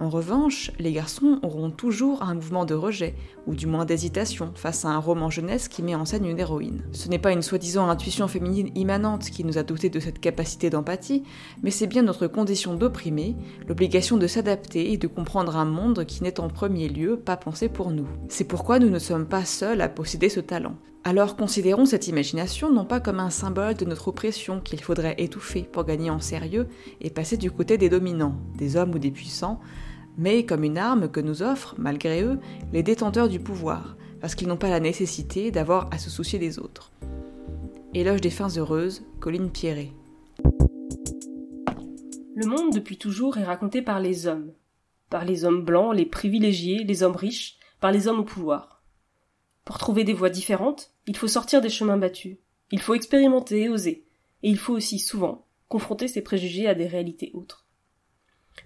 En 0.00 0.10
revanche, 0.10 0.70
les 0.78 0.92
garçons 0.92 1.40
auront 1.42 1.70
toujours 1.70 2.22
un 2.22 2.34
mouvement 2.34 2.64
de 2.64 2.74
rejet, 2.74 3.16
ou 3.48 3.56
du 3.56 3.66
moins 3.66 3.84
d'hésitation, 3.84 4.52
face 4.54 4.84
à 4.84 4.90
un 4.90 4.98
roman 4.98 5.28
jeunesse 5.28 5.66
qui 5.66 5.82
met 5.82 5.96
en 5.96 6.04
scène 6.04 6.24
une 6.24 6.38
héroïne. 6.38 6.84
Ce 6.92 7.08
n'est 7.08 7.18
pas 7.18 7.32
une 7.32 7.42
soi-disant 7.42 7.88
intuition 7.88 8.28
féminine 8.28 8.70
immanente 8.76 9.30
qui 9.30 9.42
nous 9.42 9.58
a 9.58 9.64
doté 9.64 9.90
de 9.90 9.98
cette 9.98 10.20
capacité 10.20 10.70
d'empathie, 10.70 11.24
mais 11.64 11.72
c'est 11.72 11.88
bien 11.88 12.02
notre 12.02 12.28
condition 12.28 12.74
d'opprimer, 12.74 13.34
l'obligation 13.66 14.16
de 14.16 14.28
s'adapter 14.28 14.92
et 14.92 14.98
de 14.98 15.08
comprendre 15.08 15.56
un 15.56 15.64
monde 15.64 16.04
qui 16.04 16.22
n'est 16.22 16.38
en 16.38 16.48
premier 16.48 16.88
lieu 16.88 17.16
pas 17.16 17.36
pensé 17.36 17.68
pour 17.68 17.90
nous. 17.90 18.06
C'est 18.28 18.44
pourquoi 18.44 18.78
nous 18.78 18.90
ne 18.90 19.00
sommes 19.00 19.26
pas 19.26 19.44
seuls 19.44 19.80
à 19.80 19.88
posséder 19.88 20.28
ce 20.28 20.40
talent. 20.40 20.76
Alors 21.04 21.36
considérons 21.36 21.86
cette 21.86 22.08
imagination 22.08 22.72
non 22.72 22.84
pas 22.84 23.00
comme 23.00 23.18
un 23.18 23.30
symbole 23.30 23.74
de 23.74 23.84
notre 23.84 24.08
oppression 24.08 24.60
qu'il 24.60 24.82
faudrait 24.82 25.14
étouffer 25.18 25.62
pour 25.62 25.84
gagner 25.84 26.10
en 26.10 26.20
sérieux 26.20 26.68
et 27.00 27.08
passer 27.08 27.36
du 27.36 27.50
côté 27.50 27.78
des 27.78 27.88
dominants, 27.88 28.34
des 28.56 28.76
hommes 28.76 28.94
ou 28.94 28.98
des 28.98 29.10
puissants, 29.10 29.58
mais 30.18 30.44
comme 30.44 30.64
une 30.64 30.76
arme 30.76 31.08
que 31.08 31.20
nous 31.20 31.42
offrent, 31.42 31.76
malgré 31.78 32.22
eux, 32.22 32.38
les 32.72 32.82
détenteurs 32.82 33.28
du 33.28 33.38
pouvoir, 33.38 33.96
parce 34.20 34.34
qu'ils 34.34 34.48
n'ont 34.48 34.56
pas 34.56 34.68
la 34.68 34.80
nécessité 34.80 35.50
d'avoir 35.50 35.88
à 35.92 35.98
se 35.98 36.10
soucier 36.10 36.40
des 36.40 36.58
autres. 36.58 36.90
Éloge 37.94 38.20
des 38.20 38.30
fins 38.30 38.48
heureuses, 38.48 39.04
Colline 39.20 39.50
Pierret. 39.50 39.92
Le 42.34 42.46
monde 42.46 42.72
depuis 42.72 42.98
toujours 42.98 43.38
est 43.38 43.44
raconté 43.44 43.80
par 43.80 44.00
les 44.00 44.26
hommes, 44.26 44.52
par 45.08 45.24
les 45.24 45.44
hommes 45.44 45.64
blancs, 45.64 45.94
les 45.94 46.04
privilégiés, 46.04 46.84
les 46.84 47.02
hommes 47.02 47.16
riches, 47.16 47.56
par 47.80 47.92
les 47.92 48.08
hommes 48.08 48.20
au 48.20 48.24
pouvoir. 48.24 48.82
Pour 49.64 49.78
trouver 49.78 50.02
des 50.02 50.14
voies 50.14 50.30
différentes, 50.30 50.90
il 51.06 51.16
faut 51.16 51.28
sortir 51.28 51.60
des 51.60 51.70
chemins 51.70 51.96
battus, 51.96 52.38
il 52.72 52.80
faut 52.80 52.94
expérimenter, 52.94 53.68
oser, 53.68 54.04
et 54.42 54.50
il 54.50 54.58
faut 54.58 54.74
aussi 54.74 54.98
souvent 54.98 55.46
confronter 55.68 56.08
ses 56.08 56.22
préjugés 56.22 56.66
à 56.66 56.74
des 56.74 56.86
réalités 56.86 57.30
autres. 57.34 57.67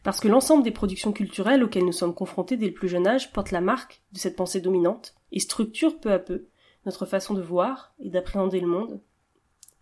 Parce 0.02 0.20
que 0.20 0.28
l'ensemble 0.28 0.62
des 0.62 0.70
productions 0.70 1.12
culturelles 1.12 1.62
auxquelles 1.62 1.85
nous 1.85 1.92
sommes 1.92 2.14
confrontés 2.14 2.57
dès 2.57 2.66
le 2.66 2.74
plus 2.74 2.88
jeune 2.88 3.07
âge 3.07 3.33
portent 3.33 3.50
la 3.50 3.61
marque 3.61 4.02
de 4.12 4.18
cette 4.18 4.37
pensée 4.37 4.61
dominante 4.61 5.14
et 5.33 5.40
structurent 5.40 5.98
peu 6.00 6.12
à 6.12 6.18
peu 6.18 6.46
notre 6.87 7.07
façon 7.07 7.35
de 7.35 7.42
voir 7.42 7.94
et 8.00 8.11
d'appréhender 8.11 8.61
le 8.61 8.66
monde. 8.66 9.00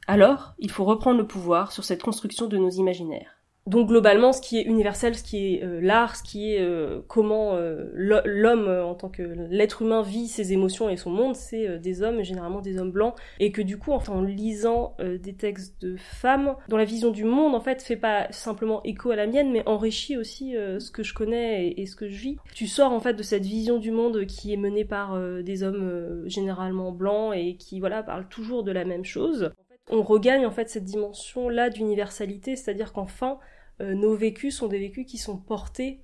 Alors, 0.07 0.55
il 0.59 0.71
faut 0.71 0.85
reprendre 0.85 1.19
le 1.19 1.27
pouvoir 1.27 1.73
sur 1.73 1.85
cette 1.85 2.03
construction 2.03 2.47
de 2.47 2.59
nos 2.59 2.71
imaginaires. 2.71 3.40
Donc 3.71 3.87
globalement, 3.87 4.33
ce 4.33 4.41
qui 4.41 4.59
est 4.59 4.63
universel, 4.63 5.15
ce 5.15 5.23
qui 5.23 5.55
est 5.55 5.63
euh, 5.63 5.81
l'art, 5.81 6.17
ce 6.17 6.25
qui 6.25 6.55
est 6.55 6.61
euh, 6.61 7.03
comment 7.07 7.55
euh, 7.55 7.85
l'homme 7.95 8.69
en 8.69 8.97
tant 8.97 9.09
que 9.09 9.23
l'être 9.49 9.83
humain 9.83 10.03
vit 10.03 10.27
ses 10.27 10.53
émotions 10.53 10.89
et 10.89 10.97
son 10.97 11.11
monde, 11.11 11.37
c'est 11.37 11.79
des 11.79 12.03
hommes, 12.03 12.25
généralement 12.25 12.63
des 12.63 12.79
hommes 12.79 12.91
blancs, 12.91 13.15
et 13.39 13.53
que 13.53 13.63
du 13.63 13.79
coup, 13.79 13.93
enfin, 13.93 14.15
en 14.15 14.23
lisant 14.23 14.97
des 14.99 15.35
textes 15.35 15.81
de 15.81 15.95
femmes, 15.97 16.57
dont 16.69 16.77
la 16.77 16.85
vision 16.85 17.11
du 17.11 17.23
monde 17.23 17.55
en 17.55 17.61
fait 17.61 17.81
fait 17.81 17.97
pas 17.97 18.27
simplement 18.33 18.83
écho 18.83 19.13
à 19.13 19.17
la 19.17 19.29
mienne, 19.29 19.53
mais 19.53 19.63
enrichit 19.67 20.17
aussi 20.17 20.55
ce 20.55 20.91
que 20.91 21.05
je 21.05 21.15
connais 21.15 21.69
et, 21.69 21.83
et, 21.83 21.87
ce 21.87 21.95
que 21.95 22.09
je 22.09 22.21
vis. 22.21 22.37
Tu 22.55 22.67
sors 22.67 22.93
en 22.93 22.99
fait 22.99 23.15
de 23.15 23.23
cette 23.23 23.45
vision 23.45 23.79
du 23.79 23.93
monde 23.93 24.27
qui 24.27 24.53
est 24.53 24.57
menée 24.57 24.85
par 24.85 25.17
des 25.43 25.63
hommes 25.63 26.25
généralement 26.27 26.91
blancs 26.91 27.35
et 27.37 27.55
qui 27.57 27.79
voilà 27.79 28.03
parlent 28.03 28.29
toujours 28.29 28.65
de 28.65 28.73
la 28.73 28.85
même 28.85 29.05
chose 29.05 29.53
on 29.93 30.03
regagne 30.03 30.47
en 30.47 30.51
fait 30.51 30.71
cette 30.71 30.85
dimension 30.85 31.49
là 31.49 31.69
d'universalité, 31.69 32.55
c'est-à-dire 32.55 32.93
qu'enfin 32.93 33.39
euh, 33.81 33.95
nos 33.95 34.15
vécus 34.15 34.57
sont 34.57 34.69
des 34.69 34.79
vécus 34.79 35.07
qui 35.07 35.19
sont 35.19 35.37
portés 35.37 36.01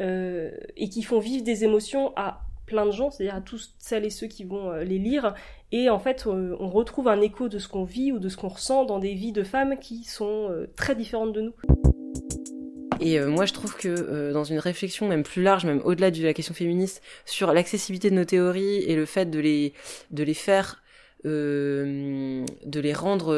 euh, 0.00 0.50
et 0.76 0.88
qui 0.88 1.02
font 1.02 1.20
vivre 1.20 1.44
des 1.44 1.64
émotions 1.64 2.12
à 2.16 2.42
plein 2.66 2.86
de 2.86 2.90
gens, 2.90 3.10
c'est-à-dire 3.10 3.36
à 3.36 3.40
tous 3.40 3.74
celles 3.78 4.04
et 4.04 4.10
ceux 4.10 4.26
qui 4.26 4.44
vont 4.44 4.70
euh, 4.70 4.84
les 4.84 4.98
lire. 4.98 5.34
Et 5.72 5.90
en 5.90 5.98
fait, 5.98 6.26
on 6.26 6.68
retrouve 6.68 7.08
un 7.08 7.20
écho 7.20 7.48
de 7.48 7.58
ce 7.58 7.68
qu'on 7.68 7.84
vit 7.84 8.10
ou 8.10 8.18
de 8.18 8.28
ce 8.28 8.36
qu'on 8.36 8.48
ressent 8.48 8.84
dans 8.84 8.98
des 8.98 9.14
vies 9.14 9.32
de 9.32 9.44
femmes 9.44 9.78
qui 9.78 10.02
sont 10.02 10.50
très 10.74 10.96
différentes 10.96 11.32
de 11.32 11.42
nous. 11.42 11.52
Et 12.98 13.20
moi, 13.20 13.46
je 13.46 13.52
trouve 13.52 13.76
que 13.76 14.32
dans 14.32 14.42
une 14.42 14.58
réflexion 14.58 15.06
même 15.06 15.22
plus 15.22 15.44
large, 15.44 15.64
même 15.64 15.80
au-delà 15.84 16.10
de 16.10 16.20
la 16.24 16.34
question 16.34 16.54
féministe, 16.54 17.02
sur 17.24 17.52
l'accessibilité 17.52 18.10
de 18.10 18.16
nos 18.16 18.24
théories 18.24 18.82
et 18.82 18.96
le 18.96 19.06
fait 19.06 19.30
de 19.30 19.38
les 19.38 19.74
de 20.10 20.24
les 20.24 20.34
faire, 20.34 20.82
de 21.22 22.44
les 22.74 22.92
rendre 22.92 23.32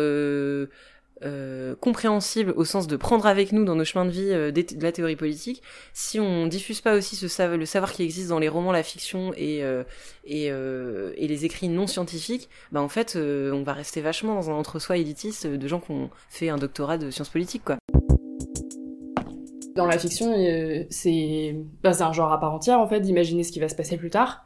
euh, 1.24 1.74
compréhensible 1.80 2.52
au 2.56 2.64
sens 2.64 2.86
de 2.86 2.96
prendre 2.96 3.26
avec 3.26 3.52
nous 3.52 3.64
dans 3.64 3.74
nos 3.74 3.84
chemins 3.84 4.04
de 4.04 4.10
vie 4.10 4.30
euh, 4.30 4.50
de 4.50 4.82
la 4.82 4.92
théorie 4.92 5.16
politique, 5.16 5.62
si 5.92 6.18
on 6.20 6.46
diffuse 6.46 6.80
pas 6.80 6.94
aussi 6.94 7.18
le 7.22 7.64
savoir 7.66 7.92
qui 7.92 8.02
existe 8.02 8.28
dans 8.28 8.38
les 8.38 8.48
romans, 8.48 8.72
la 8.72 8.82
fiction 8.82 9.32
et 9.36 9.62
euh, 9.62 9.84
les 10.26 11.44
écrits 11.44 11.68
non 11.68 11.86
scientifiques, 11.86 12.48
bah 12.72 12.80
en 12.82 12.88
fait 12.88 13.16
on 13.16 13.62
va 13.62 13.72
rester 13.72 14.00
vachement 14.00 14.34
dans 14.34 14.50
un 14.50 14.54
entre-soi 14.54 14.96
élitiste 14.96 15.46
de 15.46 15.68
gens 15.68 15.80
qui 15.80 15.92
ont 15.92 16.10
fait 16.28 16.48
un 16.48 16.58
doctorat 16.58 16.98
de 16.98 17.10
sciences 17.10 17.30
politiques 17.30 17.64
quoi. 17.64 17.76
Dans 19.74 19.86
la 19.86 19.98
fiction, 19.98 20.34
c'est 20.90 21.56
bah, 21.82 21.92
un 22.00 22.12
genre 22.12 22.32
à 22.32 22.38
part 22.38 22.52
entière 22.52 22.78
en 22.78 22.86
fait 22.86 23.00
d'imaginer 23.00 23.42
ce 23.42 23.52
qui 23.52 23.60
va 23.60 23.68
se 23.68 23.74
passer 23.74 23.96
plus 23.96 24.10
tard 24.10 24.44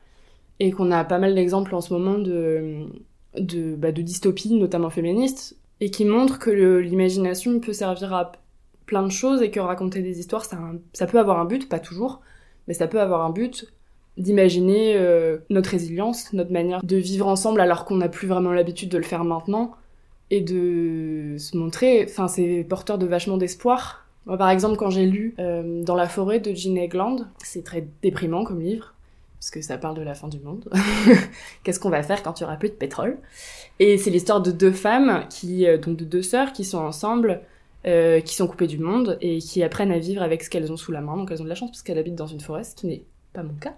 et 0.60 0.70
qu'on 0.70 0.90
a 0.90 1.04
pas 1.04 1.18
mal 1.18 1.34
d'exemples 1.34 1.74
en 1.74 1.80
ce 1.80 1.92
moment 1.92 2.18
de 2.18 2.86
de, 3.38 3.74
bah, 3.74 3.92
de 3.92 4.02
dystopie, 4.02 4.54
notamment 4.54 4.90
féministes, 4.90 5.56
et 5.80 5.90
qui 5.90 6.04
montre 6.04 6.38
que 6.38 6.50
l'imagination 6.78 7.60
peut 7.60 7.72
servir 7.72 8.14
à 8.14 8.32
plein 8.86 9.02
de 9.02 9.10
choses 9.10 9.42
et 9.42 9.50
que 9.50 9.60
raconter 9.60 10.00
des 10.00 10.20
histoires, 10.20 10.44
ça, 10.44 11.06
peut 11.06 11.18
avoir 11.18 11.40
un 11.40 11.44
but, 11.44 11.68
pas 11.68 11.80
toujours, 11.80 12.20
mais 12.68 12.74
ça 12.74 12.86
peut 12.86 13.00
avoir 13.00 13.24
un 13.24 13.30
but 13.30 13.72
d'imaginer 14.16 14.96
euh, 14.96 15.38
notre 15.50 15.70
résilience, 15.70 16.32
notre 16.32 16.52
manière 16.52 16.82
de 16.82 16.96
vivre 16.96 17.26
ensemble 17.26 17.60
alors 17.60 17.84
qu'on 17.84 17.96
n'a 17.96 18.08
plus 18.08 18.26
vraiment 18.26 18.52
l'habitude 18.52 18.88
de 18.88 18.96
le 18.96 19.04
faire 19.04 19.24
maintenant 19.24 19.72
et 20.30 20.40
de 20.40 21.36
se 21.38 21.56
montrer, 21.56 22.04
enfin 22.08 22.26
c'est 22.26 22.64
porteur 22.68 22.96
de 22.96 23.06
vachement 23.06 23.36
d'espoir. 23.36 24.06
Moi 24.24 24.38
par 24.38 24.48
exemple 24.48 24.76
quand 24.76 24.90
j'ai 24.90 25.06
lu 25.06 25.34
euh, 25.38 25.82
Dans 25.84 25.94
la 25.94 26.08
forêt 26.08 26.40
de 26.40 26.54
Jean 26.54 26.76
Egland, 26.76 27.26
c'est 27.44 27.62
très 27.62 27.86
déprimant 28.02 28.44
comme 28.44 28.60
livre, 28.60 28.94
parce 29.38 29.50
que 29.50 29.60
ça 29.60 29.78
parle 29.78 29.96
de 29.96 30.02
la 30.02 30.14
fin 30.14 30.28
du 30.28 30.40
monde. 30.40 30.68
Qu'est-ce 31.62 31.78
qu'on 31.78 31.90
va 31.90 32.02
faire 32.02 32.22
quand 32.22 32.40
il 32.40 32.44
y 32.44 32.46
aura 32.46 32.56
plus 32.56 32.70
de 32.70 32.74
pétrole? 32.74 33.18
Et 33.78 33.98
c'est 33.98 34.10
l'histoire 34.10 34.40
de 34.40 34.50
deux 34.50 34.72
femmes, 34.72 35.26
qui, 35.28 35.66
euh, 35.66 35.78
donc 35.78 35.96
de 35.96 36.04
deux 36.04 36.22
sœurs, 36.22 36.52
qui 36.52 36.64
sont 36.64 36.78
ensemble, 36.78 37.42
euh, 37.86 38.20
qui 38.20 38.34
sont 38.34 38.48
coupées 38.48 38.66
du 38.66 38.78
monde 38.78 39.18
et 39.20 39.38
qui 39.38 39.62
apprennent 39.62 39.92
à 39.92 39.98
vivre 39.98 40.22
avec 40.22 40.42
ce 40.42 40.50
qu'elles 40.50 40.72
ont 40.72 40.76
sous 40.76 40.92
la 40.92 41.00
main. 41.00 41.16
Donc 41.16 41.30
elles 41.30 41.40
ont 41.40 41.44
de 41.44 41.48
la 41.48 41.54
chance 41.54 41.70
parce 41.70 41.82
qu'elles 41.82 41.98
habitent 41.98 42.16
dans 42.16 42.26
une 42.26 42.40
forêt, 42.40 42.64
ce 42.64 42.74
qui 42.74 42.86
n'est 42.86 43.04
pas 43.32 43.42
mon 43.42 43.54
cas. 43.54 43.74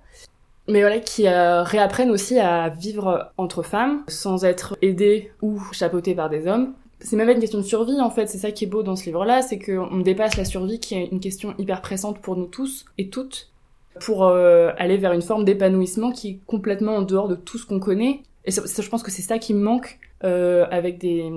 Mais 0.68 0.81
voilà, 0.81 0.99
qui 1.01 1.27
euh, 1.27 1.62
réapprennent 1.62 2.11
aussi 2.11 2.38
à 2.38 2.68
vivre 2.68 3.33
entre 3.37 3.62
femmes 3.62 4.05
sans 4.07 4.44
être 4.44 4.77
aidées 4.83 5.33
ou 5.42 5.61
chapeautées 5.73 6.14
par 6.14 6.31
des 6.31 6.47
hommes. 6.47 6.75
C'est 7.01 7.16
même 7.16 7.29
une 7.29 7.38
question 7.38 7.59
de 7.59 7.64
survie 7.64 8.01
en 8.01 8.11
fait, 8.11 8.27
c'est 8.27 8.38
ça 8.38 8.51
qui 8.51 8.64
est 8.64 8.68
beau 8.68 8.83
dans 8.83 8.97
ce 8.97 9.05
livre-là, 9.05 9.40
c'est 9.40 9.59
qu'on 9.59 9.99
dépasse 9.99 10.37
la 10.37 10.44
survie 10.44 10.81
qui 10.81 10.94
est 10.94 11.07
une 11.07 11.21
question 11.21 11.55
hyper 11.57 11.81
pressante 11.81 12.21
pour 12.21 12.37
nous 12.37 12.47
tous 12.47 12.87
et 12.99 13.09
toutes, 13.09 13.51
pour 14.00 14.24
euh, 14.24 14.70
aller 14.76 14.96
vers 14.96 15.12
une 15.12 15.22
forme 15.22 15.44
d'épanouissement 15.44 16.12
qui 16.12 16.28
est 16.28 16.40
complètement 16.46 16.96
en 16.96 17.02
dehors 17.02 17.28
de 17.28 17.34
tout 17.34 17.58
ce 17.58 17.66
qu'on 17.66 17.80
connaît. 17.80 18.22
Et 18.44 18.50
je 18.50 18.88
pense 18.88 19.02
que 19.02 19.11
c'est 19.11 19.22
ça 19.22 19.38
qui 19.38 19.54
me 19.54 19.61
manque 19.61 19.98
euh, 20.24 20.66
avec 20.70 20.98
des, 20.98 21.30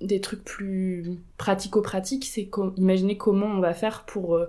des 0.00 0.20
trucs 0.20 0.44
plus 0.44 1.18
pratico-pratiques, 1.38 2.24
c'est 2.24 2.48
imaginer 2.76 3.16
comment 3.16 3.46
on 3.46 3.60
va 3.60 3.72
faire 3.72 4.04
pour 4.04 4.36
euh, 4.36 4.46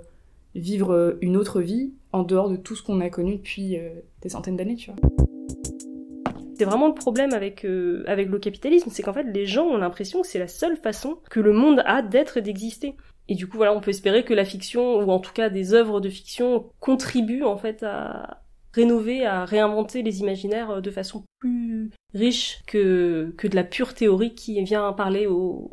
vivre 0.55 1.17
une 1.21 1.37
autre 1.37 1.61
vie 1.61 1.93
en 2.11 2.23
dehors 2.23 2.49
de 2.49 2.55
tout 2.55 2.75
ce 2.75 2.81
qu'on 2.81 2.99
a 3.01 3.09
connu 3.09 3.35
depuis 3.35 3.77
des 4.23 4.29
centaines 4.29 4.57
d'années, 4.57 4.75
tu 4.75 4.89
vois. 4.89 4.99
C'est 6.57 6.65
vraiment 6.65 6.87
le 6.87 6.95
problème 6.95 7.33
avec, 7.33 7.67
avec 8.07 8.29
le 8.29 8.39
capitalisme, 8.39 8.89
c'est 8.91 9.03
qu'en 9.03 9.13
fait 9.13 9.25
les 9.31 9.45
gens 9.45 9.65
ont 9.65 9.77
l'impression 9.77 10.23
que 10.23 10.27
c'est 10.27 10.39
la 10.39 10.47
seule 10.47 10.75
façon 10.75 11.19
que 11.29 11.39
le 11.39 11.53
monde 11.53 11.83
a 11.85 12.01
d'être 12.01 12.37
et 12.37 12.41
d'exister. 12.41 12.95
Et 13.29 13.35
du 13.35 13.47
coup, 13.47 13.57
voilà, 13.57 13.73
on 13.73 13.81
peut 13.81 13.91
espérer 13.91 14.23
que 14.23 14.33
la 14.33 14.45
fiction, 14.45 14.99
ou 14.99 15.11
en 15.11 15.19
tout 15.19 15.33
cas 15.33 15.49
des 15.49 15.73
œuvres 15.73 15.99
de 15.99 16.09
fiction, 16.09 16.65
contribuent 16.79 17.43
en 17.43 17.57
fait 17.57 17.83
à 17.83 18.41
rénover, 18.73 19.25
à 19.25 19.43
réinventer 19.45 20.01
les 20.03 20.19
imaginaires 20.21 20.69
euh, 20.71 20.81
de 20.81 20.91
façon 20.91 21.23
plus 21.39 21.91
riche 22.13 22.61
que, 22.67 23.33
que 23.37 23.47
de 23.47 23.55
la 23.55 23.63
pure 23.63 23.93
théorie 23.93 24.35
qui 24.35 24.61
vient 24.63 24.93
parler 24.93 25.27
au, 25.27 25.69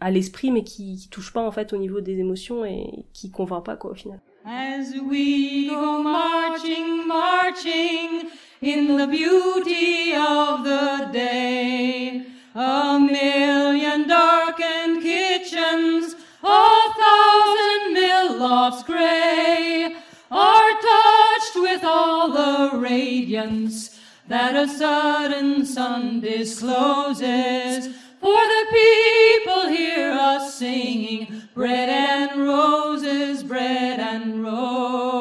à 0.00 0.10
l'esprit 0.10 0.50
mais 0.50 0.64
qui, 0.64 0.96
qui 0.96 1.08
touche 1.08 1.32
pas 1.32 1.40
en 1.40 1.52
fait 1.52 1.72
au 1.72 1.76
niveau 1.76 2.00
des 2.00 2.18
émotions 2.18 2.64
et 2.64 3.04
qui 3.12 3.30
convainc 3.30 3.64
pas 3.64 3.76
quoi 3.76 3.92
au 3.92 3.94
final. 3.94 4.20
As 4.44 4.94
we 5.10 5.68
go 5.68 6.02
marching, 6.02 7.06
marching 7.06 8.28
in 8.62 8.96
the 8.96 9.08
beauty 9.08 10.14
of 10.14 10.62
the 10.62 11.12
day, 11.12 12.22
a 12.54 12.98
million 12.98 14.06
darkened 14.06 15.02
kitchens 15.02 16.15
a 16.46 16.94
thousand 17.02 17.92
mill 17.92 18.38
lofts 18.38 18.82
grey 18.84 19.96
are 20.30 20.72
touched 20.80 21.56
with 21.56 21.82
all 21.84 22.32
the 22.32 22.78
radiance 22.78 23.98
that 24.28 24.54
a 24.56 24.68
sudden 24.68 25.64
sun 25.64 26.20
discloses. 26.20 27.88
For 28.20 28.42
the 28.54 28.66
people 28.72 29.68
hear 29.68 30.10
us 30.12 30.54
singing 30.58 31.42
bread 31.54 31.88
and 31.88 32.42
roses, 32.42 33.42
bread 33.42 34.00
and 34.00 34.42
roses. 34.42 35.16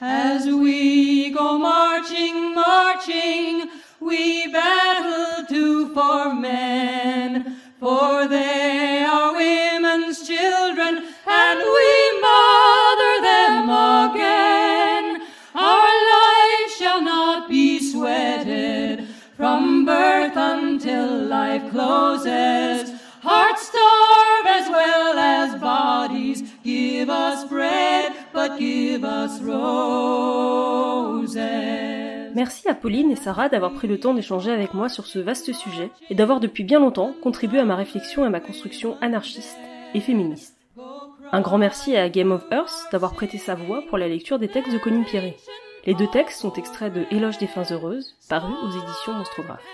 As 0.00 0.46
we 0.46 1.30
go 1.30 1.58
marching, 1.58 2.54
marching, 2.54 3.70
we 4.00 4.50
battle 4.52 5.46
to 5.46 5.94
for 5.94 6.34
men. 6.34 7.59
For 7.80 8.28
they 8.28 9.02
are 9.08 9.34
women's 9.34 10.26
children, 10.26 11.02
and 11.26 11.58
we 11.76 12.20
mother 12.20 13.22
them 13.22 13.70
again. 14.10 15.22
Our 15.54 15.92
life 16.12 16.70
shall 16.78 17.00
not 17.00 17.48
be 17.48 17.80
sweated 17.80 19.08
from 19.34 19.86
birth 19.86 20.36
until 20.36 21.24
life 21.24 21.70
closes. 21.70 22.92
Hearts 23.22 23.68
starve 23.68 24.46
as 24.46 24.68
well 24.68 25.18
as 25.18 25.58
bodies. 25.58 26.42
Give 26.62 27.08
us 27.08 27.48
bread, 27.48 28.12
but 28.34 28.58
give 28.58 29.04
us 29.04 29.40
roses. 29.40 30.70
Merci 32.40 32.66
à 32.70 32.74
Pauline 32.74 33.10
et 33.10 33.16
Sarah 33.16 33.50
d'avoir 33.50 33.74
pris 33.74 33.86
le 33.86 34.00
temps 34.00 34.14
d'échanger 34.14 34.50
avec 34.50 34.72
moi 34.72 34.88
sur 34.88 35.04
ce 35.04 35.18
vaste 35.18 35.52
sujet 35.52 35.90
et 36.08 36.14
d'avoir 36.14 36.40
depuis 36.40 36.64
bien 36.64 36.80
longtemps 36.80 37.12
contribué 37.22 37.58
à 37.58 37.66
ma 37.66 37.76
réflexion 37.76 38.24
et 38.24 38.28
à 38.28 38.30
ma 38.30 38.40
construction 38.40 38.96
anarchiste 39.02 39.58
et 39.92 40.00
féministe. 40.00 40.56
Un 41.32 41.42
grand 41.42 41.58
merci 41.58 41.98
à 41.98 42.08
Game 42.08 42.32
of 42.32 42.46
Earth 42.50 42.86
d'avoir 42.92 43.12
prêté 43.12 43.36
sa 43.36 43.56
voix 43.56 43.82
pour 43.90 43.98
la 43.98 44.08
lecture 44.08 44.38
des 44.38 44.48
textes 44.48 44.72
de 44.72 44.78
Colline 44.78 45.04
Pierret. 45.04 45.36
Les 45.84 45.92
deux 45.92 46.06
textes 46.06 46.40
sont 46.40 46.54
extraits 46.54 46.94
de 46.94 47.04
Éloge 47.10 47.36
des 47.36 47.46
fins 47.46 47.70
heureuses, 47.70 48.16
paru 48.30 48.54
aux 48.64 48.70
éditions 48.70 49.12
Monstrographe. 49.12 49.66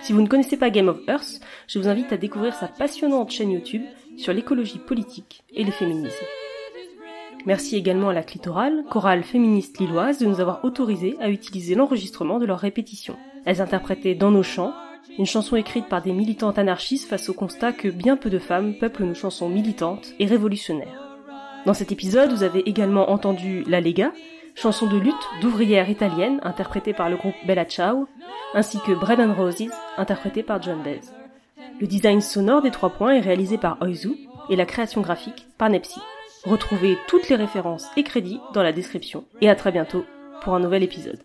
Si 0.00 0.14
vous 0.14 0.22
ne 0.22 0.26
connaissez 0.26 0.56
pas 0.56 0.70
Game 0.70 0.88
of 0.88 1.06
Earth, 1.06 1.42
je 1.66 1.78
vous 1.78 1.88
invite 1.88 2.14
à 2.14 2.16
découvrir 2.16 2.54
sa 2.54 2.68
passionnante 2.68 3.30
chaîne 3.30 3.50
YouTube 3.50 3.84
sur 4.16 4.32
l'écologie 4.32 4.78
politique 4.78 5.42
et 5.52 5.64
les 5.64 5.70
féminismes. 5.70 6.24
Merci 7.46 7.76
également 7.76 8.10
à 8.10 8.12
la 8.12 8.22
Clitoral, 8.22 8.84
chorale 8.90 9.22
féministe 9.22 9.78
lilloise, 9.78 10.18
de 10.18 10.26
nous 10.26 10.40
avoir 10.40 10.64
autorisé 10.64 11.16
à 11.20 11.30
utiliser 11.30 11.74
l'enregistrement 11.74 12.38
de 12.38 12.46
leurs 12.46 12.58
répétitions. 12.58 13.16
Elles 13.46 13.62
interprétaient 13.62 14.14
Dans 14.14 14.30
nos 14.30 14.42
chants, 14.42 14.74
une 15.18 15.26
chanson 15.26 15.56
écrite 15.56 15.88
par 15.88 16.02
des 16.02 16.12
militantes 16.12 16.58
anarchistes 16.58 17.08
face 17.08 17.28
au 17.28 17.34
constat 17.34 17.72
que 17.72 17.88
bien 17.88 18.16
peu 18.16 18.30
de 18.30 18.38
femmes 18.38 18.74
peuplent 18.74 19.04
nos 19.04 19.14
chansons 19.14 19.48
militantes 19.48 20.12
et 20.18 20.26
révolutionnaires. 20.26 21.18
Dans 21.66 21.74
cet 21.74 21.92
épisode, 21.92 22.32
vous 22.32 22.42
avez 22.42 22.60
également 22.68 23.10
entendu 23.10 23.64
La 23.66 23.80
Lega, 23.80 24.12
chanson 24.54 24.86
de 24.86 24.98
lutte 24.98 25.14
d'ouvrières 25.40 25.90
italiennes 25.90 26.40
interprétée 26.42 26.92
par 26.92 27.08
le 27.08 27.16
groupe 27.16 27.34
Bella 27.46 27.64
Ciao, 27.64 28.06
ainsi 28.54 28.78
que 28.80 28.92
Bread 28.92 29.20
and 29.20 29.34
Roses, 29.34 29.70
interprétée 29.96 30.42
par 30.42 30.62
John 30.62 30.82
Baez. 30.82 31.00
Le 31.80 31.86
design 31.86 32.20
sonore 32.20 32.62
des 32.62 32.70
trois 32.70 32.90
points 32.90 33.14
est 33.14 33.20
réalisé 33.20 33.56
par 33.56 33.78
Oizu, 33.80 34.12
et 34.50 34.56
la 34.56 34.66
création 34.66 35.00
graphique 35.00 35.46
par 35.58 35.70
Nepsi. 35.70 36.00
Retrouvez 36.44 36.96
toutes 37.06 37.28
les 37.28 37.36
références 37.36 37.86
et 37.96 38.02
crédits 38.02 38.40
dans 38.54 38.62
la 38.62 38.72
description 38.72 39.24
et 39.40 39.50
à 39.50 39.54
très 39.54 39.72
bientôt 39.72 40.04
pour 40.42 40.54
un 40.54 40.60
nouvel 40.60 40.82
épisode. 40.82 41.20